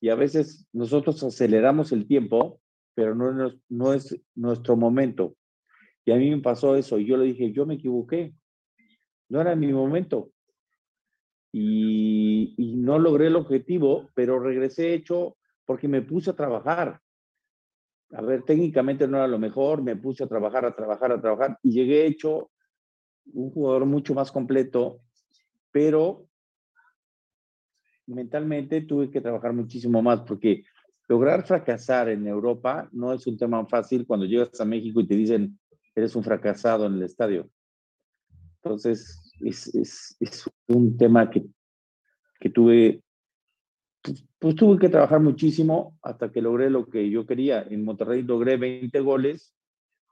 y 0.01 0.09
a 0.09 0.15
veces 0.15 0.67
nosotros 0.73 1.23
aceleramos 1.23 1.91
el 1.91 2.07
tiempo, 2.07 2.59
pero 2.93 3.15
no 3.15 3.93
es, 3.93 4.19
nuestro 4.35 4.75
momento. 4.75 5.35
Y 6.05 6.11
a 6.11 6.15
mí 6.15 6.29
me 6.29 6.41
pasó 6.41 6.75
eso, 6.75 6.99
y 6.99 7.05
yo 7.05 7.17
le 7.17 7.25
dije, 7.25 7.51
yo 7.51 7.65
me 7.65 7.75
equivoqué, 7.75 8.33
no 9.29 9.41
era 9.41 9.55
mi 9.55 9.71
momento. 9.71 10.31
Y, 11.51 12.55
y 12.57 12.75
no 12.75 12.99
logré 12.99 13.27
el 13.27 13.35
objetivo, 13.35 14.09
pero 14.13 14.39
regresé 14.39 14.93
hecho 14.93 15.37
porque 15.65 15.87
me 15.87 16.01
puse 16.01 16.31
a 16.31 16.35
trabajar 16.35 16.99
a 18.13 18.21
ver, 18.21 18.43
técnicamente 18.43 19.07
no 19.07 19.17
era 19.17 19.27
lo 19.27 19.39
mejor, 19.39 19.81
me 19.81 19.95
puse 19.95 20.23
a 20.23 20.27
trabajar, 20.27 20.65
a 20.65 20.75
trabajar, 20.75 21.11
a 21.11 21.19
trabajar 21.19 21.59
y 21.63 21.71
llegué 21.71 22.05
hecho 22.05 22.51
un 23.33 23.49
jugador 23.49 23.85
mucho 23.85 24.13
más 24.13 24.31
completo, 24.31 25.01
pero 25.71 26.27
mentalmente 28.05 28.81
tuve 28.81 29.09
que 29.09 29.21
trabajar 29.21 29.53
muchísimo 29.53 30.01
más 30.01 30.21
porque 30.21 30.63
lograr 31.07 31.45
fracasar 31.45 32.09
en 32.09 32.27
Europa 32.27 32.89
no 32.91 33.13
es 33.13 33.25
un 33.27 33.37
tema 33.37 33.65
fácil 33.65 34.05
cuando 34.05 34.25
llegas 34.25 34.59
a 34.59 34.65
México 34.65 35.01
y 35.01 35.07
te 35.07 35.15
dicen 35.15 35.59
eres 35.95 36.15
un 36.15 36.23
fracasado 36.23 36.85
en 36.87 36.93
el 36.93 37.03
estadio. 37.03 37.49
Entonces, 38.63 39.31
es, 39.41 39.73
es, 39.75 40.15
es 40.19 40.49
un 40.67 40.97
tema 40.97 41.29
que, 41.29 41.45
que 42.39 42.49
tuve 42.49 43.03
pues, 44.03 44.25
pues, 44.37 44.55
tuve 44.55 44.77
que 44.77 44.89
trabajar 44.89 45.21
muchísimo 45.21 45.97
hasta 46.01 46.29
que 46.29 46.41
logré 46.41 46.69
lo 46.69 46.85
que 46.85 47.09
yo 47.09 47.25
quería. 47.25 47.61
En 47.61 47.85
Monterrey 47.85 48.21
logré 48.21 48.57
20 48.57 48.99
goles. 48.99 49.55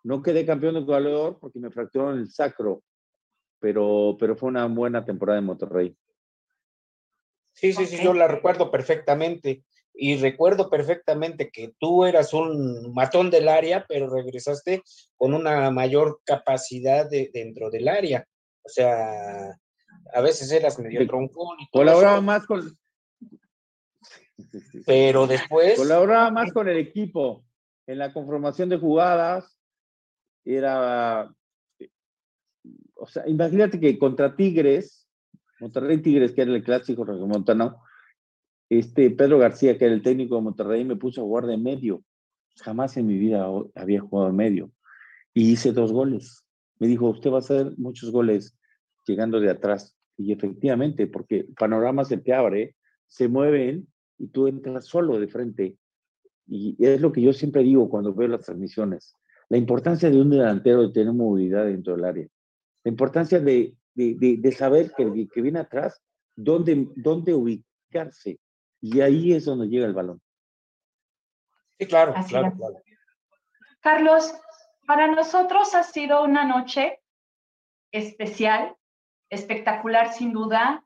No 0.04 0.24
quedé 0.24 0.46
campeón 0.46 0.76
de 0.76 0.82
goleador 0.82 1.38
porque 1.40 1.60
me 1.60 1.70
fracturaron 1.70 2.18
el 2.18 2.32
sacro, 2.32 2.82
pero, 3.60 4.16
pero 4.20 4.36
fue 4.36 4.50
una 4.50 4.66
buena 4.66 5.04
temporada 5.04 5.40
en 5.40 5.46
Monterrey. 5.46 5.96
Sí, 7.54 7.74
sí, 7.74 7.86
sí, 7.86 8.02
yo 8.02 8.14
la 8.14 8.28
recuerdo 8.28 8.72
perfectamente. 8.72 9.66
Y 9.94 10.18
recuerdo 10.18 10.70
perfectamente 10.70 11.52
que 11.52 11.74
tú 11.78 12.06
eras 12.06 12.34
un 12.34 12.94
matón 12.94 13.30
del 13.30 13.50
área, 13.50 13.86
pero 13.88 14.10
regresaste 14.10 14.84
con 15.18 15.34
una 15.34 15.70
mayor 15.70 16.22
capacidad 16.24 17.10
de, 17.10 17.30
dentro 17.34 17.70
del 17.70 17.88
área. 17.88 18.26
O 18.64 18.70
sea, 18.70 19.58
a 20.14 20.22
veces 20.22 20.52
eras 20.52 20.80
medio 20.80 21.06
troncón. 21.08 21.58
Y 21.60 21.68
Colaboraba 21.70 22.22
más 22.22 22.46
con, 22.46 22.78
pero 24.86 25.28
después... 25.28 25.78
Colaboraba 25.78 26.32
más 26.32 26.52
con 26.52 26.68
el 26.68 26.78
equipo 26.78 27.46
en 27.88 28.00
la 28.00 28.14
conformación 28.14 28.70
de 28.70 28.78
jugadas. 28.78 29.58
Era... 30.46 31.34
O 32.96 33.08
sea, 33.08 33.28
imagínate 33.28 33.80
que 33.80 33.98
contra 33.98 34.36
Tigres, 34.36 35.08
Monterrey 35.60 36.02
Tigres, 36.02 36.34
que 36.34 36.44
era 36.44 36.54
el 36.54 36.64
clásico 36.64 37.04
regiomontano, 37.04 37.82
este 38.72 39.12
Pedro 39.12 39.38
García, 39.38 39.78
que 39.78 39.84
era 39.84 39.94
el 39.94 40.02
técnico 40.02 40.36
de 40.36 40.44
Monterrey, 40.44 40.86
me 40.86 40.96
puso 40.96 41.20
a 41.20 41.26
jugar 41.26 41.46
de 41.46 41.58
medio. 41.58 42.06
Jamás 42.62 42.96
en 42.96 43.06
mi 43.06 43.18
vida 43.18 43.46
había 43.76 44.00
jugado 44.00 44.30
de 44.30 44.38
medio. 44.38 44.72
Y 45.34 45.52
hice 45.52 45.74
dos 45.74 45.92
goles. 45.92 46.46
Me 46.80 46.88
dijo, 46.88 47.10
usted 47.10 47.30
va 47.32 47.36
a 47.36 47.40
hacer 47.40 47.74
muchos 47.78 48.12
goles 48.12 48.58
llegando 49.06 49.42
de 49.42 49.50
atrás. 49.50 49.94
Y 50.16 50.32
efectivamente, 50.32 51.06
porque 51.06 51.46
panoramas 51.58 52.08
se 52.08 52.18
te 52.18 52.34
abre, 52.34 52.78
se 53.08 53.28
mueven 53.28 53.90
y 54.18 54.28
tú 54.28 54.48
entras 54.48 54.86
solo 54.86 55.20
de 55.20 55.28
frente. 55.28 55.76
Y 56.48 56.78
es 56.80 57.02
lo 57.02 57.12
que 57.12 57.22
yo 57.22 57.34
siempre 57.34 57.64
digo 57.64 57.90
cuando 57.90 58.14
veo 58.14 58.30
las 58.30 58.46
transmisiones. 58.46 59.18
La 59.50 59.58
importancia 59.58 60.10
de 60.10 60.22
un 60.22 60.30
delantero 60.30 60.84
de 60.84 60.94
tener 60.94 61.14
movilidad 61.14 61.66
dentro 61.66 61.98
del 61.98 62.06
área. 62.06 62.28
La 62.86 62.90
importancia 62.90 63.42
de, 63.42 63.76
de, 63.96 64.38
de, 64.40 64.52
saber 64.54 64.94
que 64.96 65.28
que 65.28 65.42
viene 65.42 65.60
atrás, 65.60 66.02
dónde, 66.38 66.88
dónde 66.96 67.34
ubicarse. 67.34 68.40
Y 68.82 69.02
ahí 69.02 69.34
es 69.34 69.46
donde 69.46 69.68
llega 69.68 69.86
el 69.86 69.94
balón. 69.94 70.22
Sí, 71.78 71.86
claro, 71.88 72.14
claro, 72.28 72.54
claro. 72.56 72.76
Carlos, 73.80 74.34
para 74.86 75.08
nosotros 75.08 75.74
ha 75.74 75.84
sido 75.84 76.24
una 76.24 76.44
noche 76.44 77.00
especial, 77.92 78.76
espectacular 79.30 80.14
sin 80.14 80.34
duda, 80.34 80.84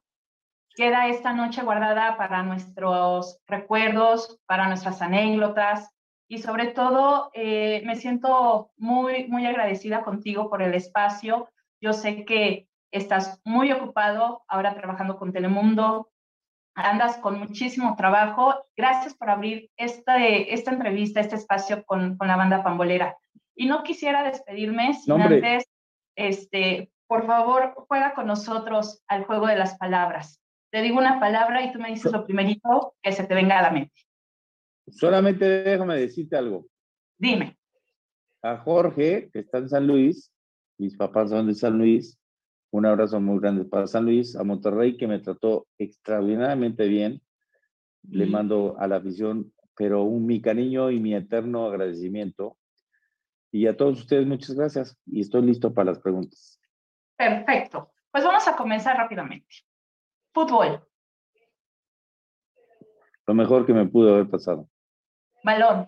queda 0.76 1.08
esta 1.08 1.34
noche 1.34 1.64
guardada 1.64 2.18
para 2.18 2.44
nuestros 2.44 3.40
recuerdos, 3.48 4.40
para 4.46 4.68
nuestras 4.68 5.02
anécdotas 5.02 5.90
y 6.28 6.40
sobre 6.40 6.68
todo 6.68 7.32
eh, 7.34 7.82
me 7.86 7.96
siento 7.96 8.72
muy, 8.78 9.28
muy 9.28 9.46
agradecida 9.46 10.04
contigo 10.04 10.50
por 10.50 10.62
el 10.62 10.74
espacio. 10.74 11.50
Yo 11.80 11.94
sé 11.94 12.26
que 12.26 12.68
estás 12.92 13.40
muy 13.46 13.72
ocupado 13.72 14.44
ahora 14.48 14.76
trabajando 14.76 15.18
con 15.18 15.32
Telemundo, 15.32 16.10
andas 16.76 17.18
con 17.18 17.40
muchísimo 17.40 17.96
trabajo. 17.96 18.66
Gracias 18.76 19.16
por 19.16 19.30
abrir 19.30 19.72
esta, 19.78 20.24
esta 20.26 20.72
entrevista, 20.72 21.22
este 21.22 21.36
espacio 21.36 21.84
con, 21.86 22.18
con 22.18 22.28
la 22.28 22.36
banda 22.36 22.64
pambolera. 22.64 23.18
Y 23.56 23.66
no 23.66 23.84
quisiera 23.84 24.24
despedirme 24.24 24.94
sin 24.94 25.22
antes, 25.22 25.66
este, 26.16 26.92
por 27.08 27.26
favor, 27.26 27.74
juega 27.88 28.14
con 28.14 28.28
nosotros 28.28 29.02
al 29.08 29.24
juego 29.24 29.48
de 29.48 29.56
las 29.56 29.78
palabras. 29.78 30.42
Te 30.72 30.82
digo 30.82 30.98
una 30.98 31.20
palabra 31.20 31.64
y 31.64 31.72
tú 31.72 31.80
me 31.80 31.90
dices 31.90 32.12
lo 32.12 32.26
primerito 32.26 32.96
que 33.02 33.14
se 33.14 33.24
te 33.24 33.34
venga 33.34 33.60
a 33.60 33.62
la 33.62 33.72
mente. 33.72 33.94
Solamente 34.88 35.46
déjame 35.46 35.96
decirte 35.98 36.36
algo. 36.36 36.68
Dime. 37.18 37.58
A 38.44 38.58
Jorge, 38.58 39.30
que 39.32 39.40
está 39.40 39.60
en 39.60 39.70
San 39.70 39.88
Luis, 39.88 40.32
mis 40.78 40.96
papás 40.98 41.30
son 41.30 41.48
de 41.48 41.56
San 41.56 41.78
Luis, 41.78 42.20
un 42.76 42.86
abrazo 42.86 43.22
muy 43.22 43.40
grande 43.40 43.64
para 43.64 43.88
San 43.88 44.04
Luis, 44.04 44.36
a 44.36 44.44
Monterrey, 44.44 44.98
que 44.98 45.08
me 45.08 45.20
trató 45.20 45.66
extraordinariamente 45.78 46.88
bien. 46.88 47.22
Le 48.04 48.26
mando 48.26 48.76
a 48.78 48.86
la 48.88 48.98
afición, 48.98 49.54
pero 49.78 50.04
un 50.04 50.26
mi 50.26 50.42
cariño 50.42 50.92
y 50.92 51.00
mi 51.00 51.16
eterno 51.16 51.68
agradecimiento. 51.68 52.58
Y 53.50 53.68
a 53.68 53.78
todos 53.78 54.00
ustedes, 54.00 54.28
muchas 54.28 54.56
gracias. 54.56 54.98
Y 55.06 55.22
estoy 55.22 55.44
listo 55.44 55.74
para 55.74 55.92
las 55.92 56.00
preguntas. 56.00 56.60
Perfecto. 57.16 57.94
Pues 58.12 58.26
vamos 58.26 58.46
a 58.46 58.58
comenzar 58.58 58.98
rápidamente. 58.98 59.56
Fútbol. 60.34 60.86
Lo 63.26 63.34
mejor 63.34 63.66
que 63.66 63.74
me 63.74 63.88
pudo 63.88 64.16
haber 64.16 64.30
pasado. 64.30 64.70
Balón. 65.46 65.88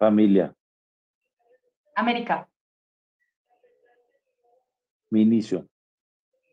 Familia. 0.00 0.52
América. 2.00 2.48
Mi 5.10 5.22
inicio. 5.22 5.68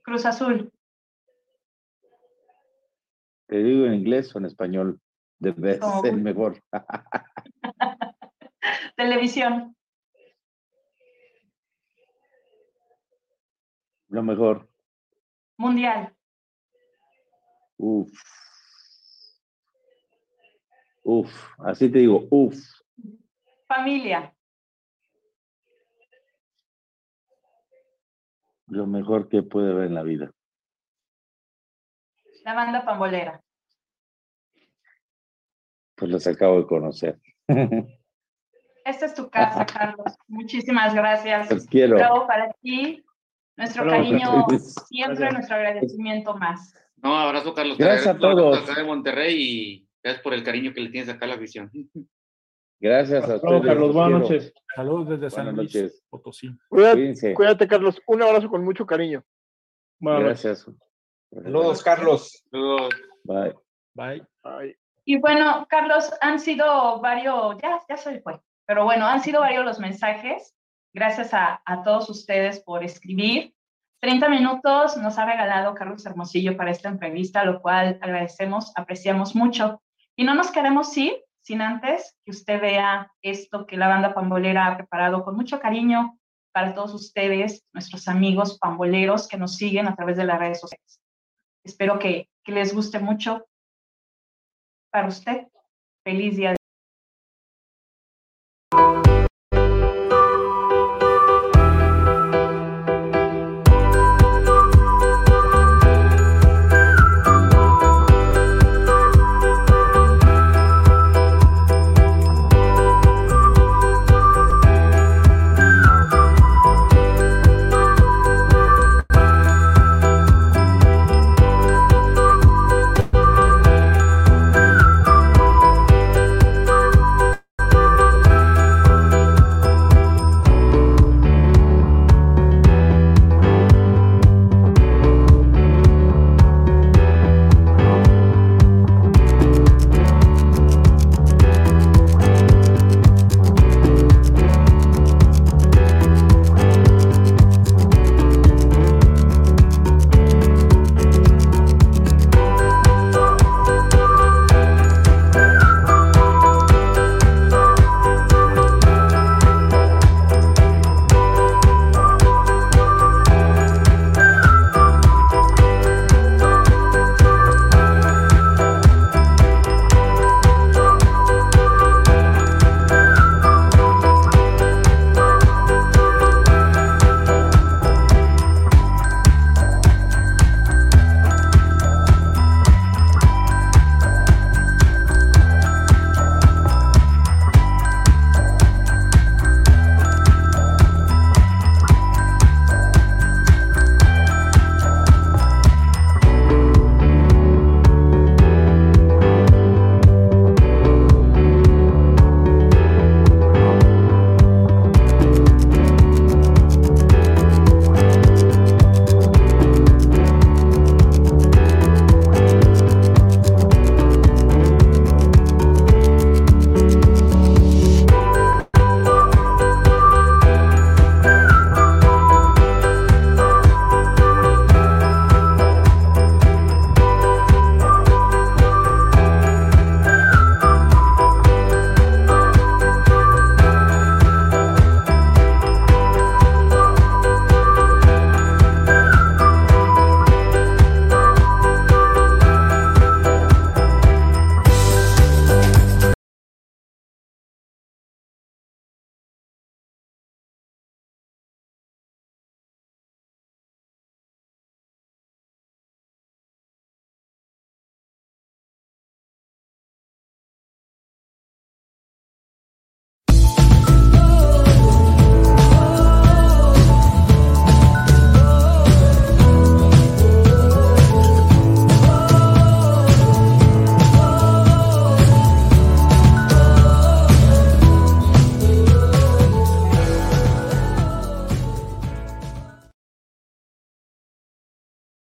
Cruz 0.03 0.25
Azul. 0.25 0.71
Te 3.47 3.63
digo 3.63 3.85
en 3.85 3.95
inglés 3.95 4.35
o 4.35 4.39
en 4.39 4.45
español. 4.45 4.99
De 5.39 5.51
vez 5.51 5.79
el 6.03 6.21
mejor. 6.21 6.61
Televisión. 8.97 9.75
Lo 14.09 14.23
mejor. 14.23 14.67
Mundial. 15.57 16.13
Uf. 17.77 18.11
Uf, 21.03 21.31
así 21.59 21.89
te 21.89 21.99
digo, 21.99 22.27
uf. 22.31 22.57
Familia. 23.67 24.36
Lo 28.67 28.85
mejor 28.85 29.29
que 29.29 29.43
puede 29.43 29.71
haber 29.71 29.85
en 29.85 29.95
la 29.95 30.03
vida. 30.03 30.31
La 32.43 32.53
banda 32.53 32.85
pambolera. 32.85 33.41
Pues 35.95 36.11
los 36.11 36.27
acabo 36.27 36.59
de 36.59 36.67
conocer. 36.67 37.19
Esta 38.85 39.05
es 39.05 39.13
tu 39.13 39.29
casa, 39.29 39.65
Carlos. 39.73 40.15
Muchísimas 40.27 40.93
gracias. 40.93 41.51
Los 41.51 41.65
quiero. 41.65 41.97
para 42.27 42.51
ti, 42.61 43.03
nuestro 43.57 43.85
cariño, 43.85 44.45
siempre 44.87 45.29
nuestro 45.31 45.55
agradecimiento 45.55 46.35
más. 46.35 46.73
No, 46.97 47.17
abrazo, 47.17 47.53
Carlos. 47.53 47.77
Gracias 47.77 48.07
a 48.07 48.17
todos. 48.17 48.57
Acá 48.63 48.79
de 48.79 48.85
Monterrey 48.85 49.35
y 49.37 49.89
gracias 50.03 50.23
por 50.23 50.33
el 50.33 50.43
cariño 50.43 50.73
que 50.73 50.81
le 50.81 50.89
tienes 50.89 51.09
acá 51.09 51.25
a 51.25 51.29
la 51.29 51.35
visión. 51.35 51.71
Gracias 52.79 53.27
a 53.27 53.35
ustedes. 53.35 53.65
Carlos, 53.65 53.93
buenas 53.93 54.21
noches. 54.21 54.53
Saludos 54.75 55.09
desde 55.09 55.29
San 55.31 55.55
Luis 55.55 56.03
Potosí. 56.09 56.49
Cuídate, 56.69 57.33
cuídate, 57.33 57.67
Carlos. 57.67 57.99
Un 58.05 58.21
abrazo 58.21 58.49
con 58.49 58.63
mucho 58.63 58.85
cariño. 58.85 59.23
Gracias. 59.99 60.69
Saludos, 61.31 61.81
Carlos. 61.81 62.43
Saludos. 62.51 62.89
Bye. 63.23 63.55
Bye. 63.95 64.23
Bye. 64.43 64.77
Y 65.05 65.17
bueno, 65.17 65.65
Carlos, 65.69 66.11
han 66.21 66.39
sido 66.39 66.99
varios, 67.01 67.57
ya, 67.61 67.81
ya 67.89 67.97
se 67.97 68.19
fue, 68.21 68.39
pero 68.65 68.83
bueno, 68.83 69.07
han 69.07 69.23
sido 69.23 69.39
varios 69.39 69.65
los 69.65 69.79
mensajes. 69.79 70.53
Gracias 70.93 71.33
a, 71.33 71.61
a 71.65 71.83
todos 71.83 72.09
ustedes 72.09 72.59
por 72.59 72.83
escribir. 72.83 73.53
30 74.01 74.29
minutos 74.29 74.97
nos 74.97 75.17
ha 75.17 75.25
regalado 75.25 75.73
Carlos 75.73 76.05
Hermosillo 76.05 76.55
para 76.55 76.71
esta 76.71 76.89
entrevista, 76.89 77.43
lo 77.43 77.61
cual 77.61 77.97
agradecemos, 78.01 78.71
apreciamos 78.75 79.35
mucho. 79.35 79.81
Y 80.15 80.23
no 80.23 80.35
nos 80.35 80.51
queremos 80.51 80.95
ir 80.97 81.23
sin 81.47 81.61
antes 81.61 82.13
que 82.25 82.31
usted 82.31 82.59
vea 82.59 83.09
esto 83.21 83.65
que 83.65 83.77
la 83.77 83.87
banda 83.87 84.13
pambolera 84.13 84.67
ha 84.67 84.75
preparado 84.75 85.23
con 85.23 85.37
mucho 85.37 85.61
cariño 85.61 86.19
para 86.51 86.73
todos 86.73 86.93
ustedes, 86.93 87.65
nuestros 87.71 88.09
amigos 88.09 88.59
pamboleros 88.59 89.29
que 89.29 89.37
nos 89.37 89.55
siguen 89.55 89.87
a 89.87 89.95
través 89.95 90.17
de 90.17 90.25
las 90.25 90.39
redes 90.39 90.59
sociales. 90.59 90.99
Espero 91.63 91.99
que, 91.99 92.29
les 92.47 92.73
guste 92.73 92.99
mucho 92.99 93.45
para 94.89 95.07
usted. 95.07 95.47
Feliz 96.03 96.35
día 96.37 96.56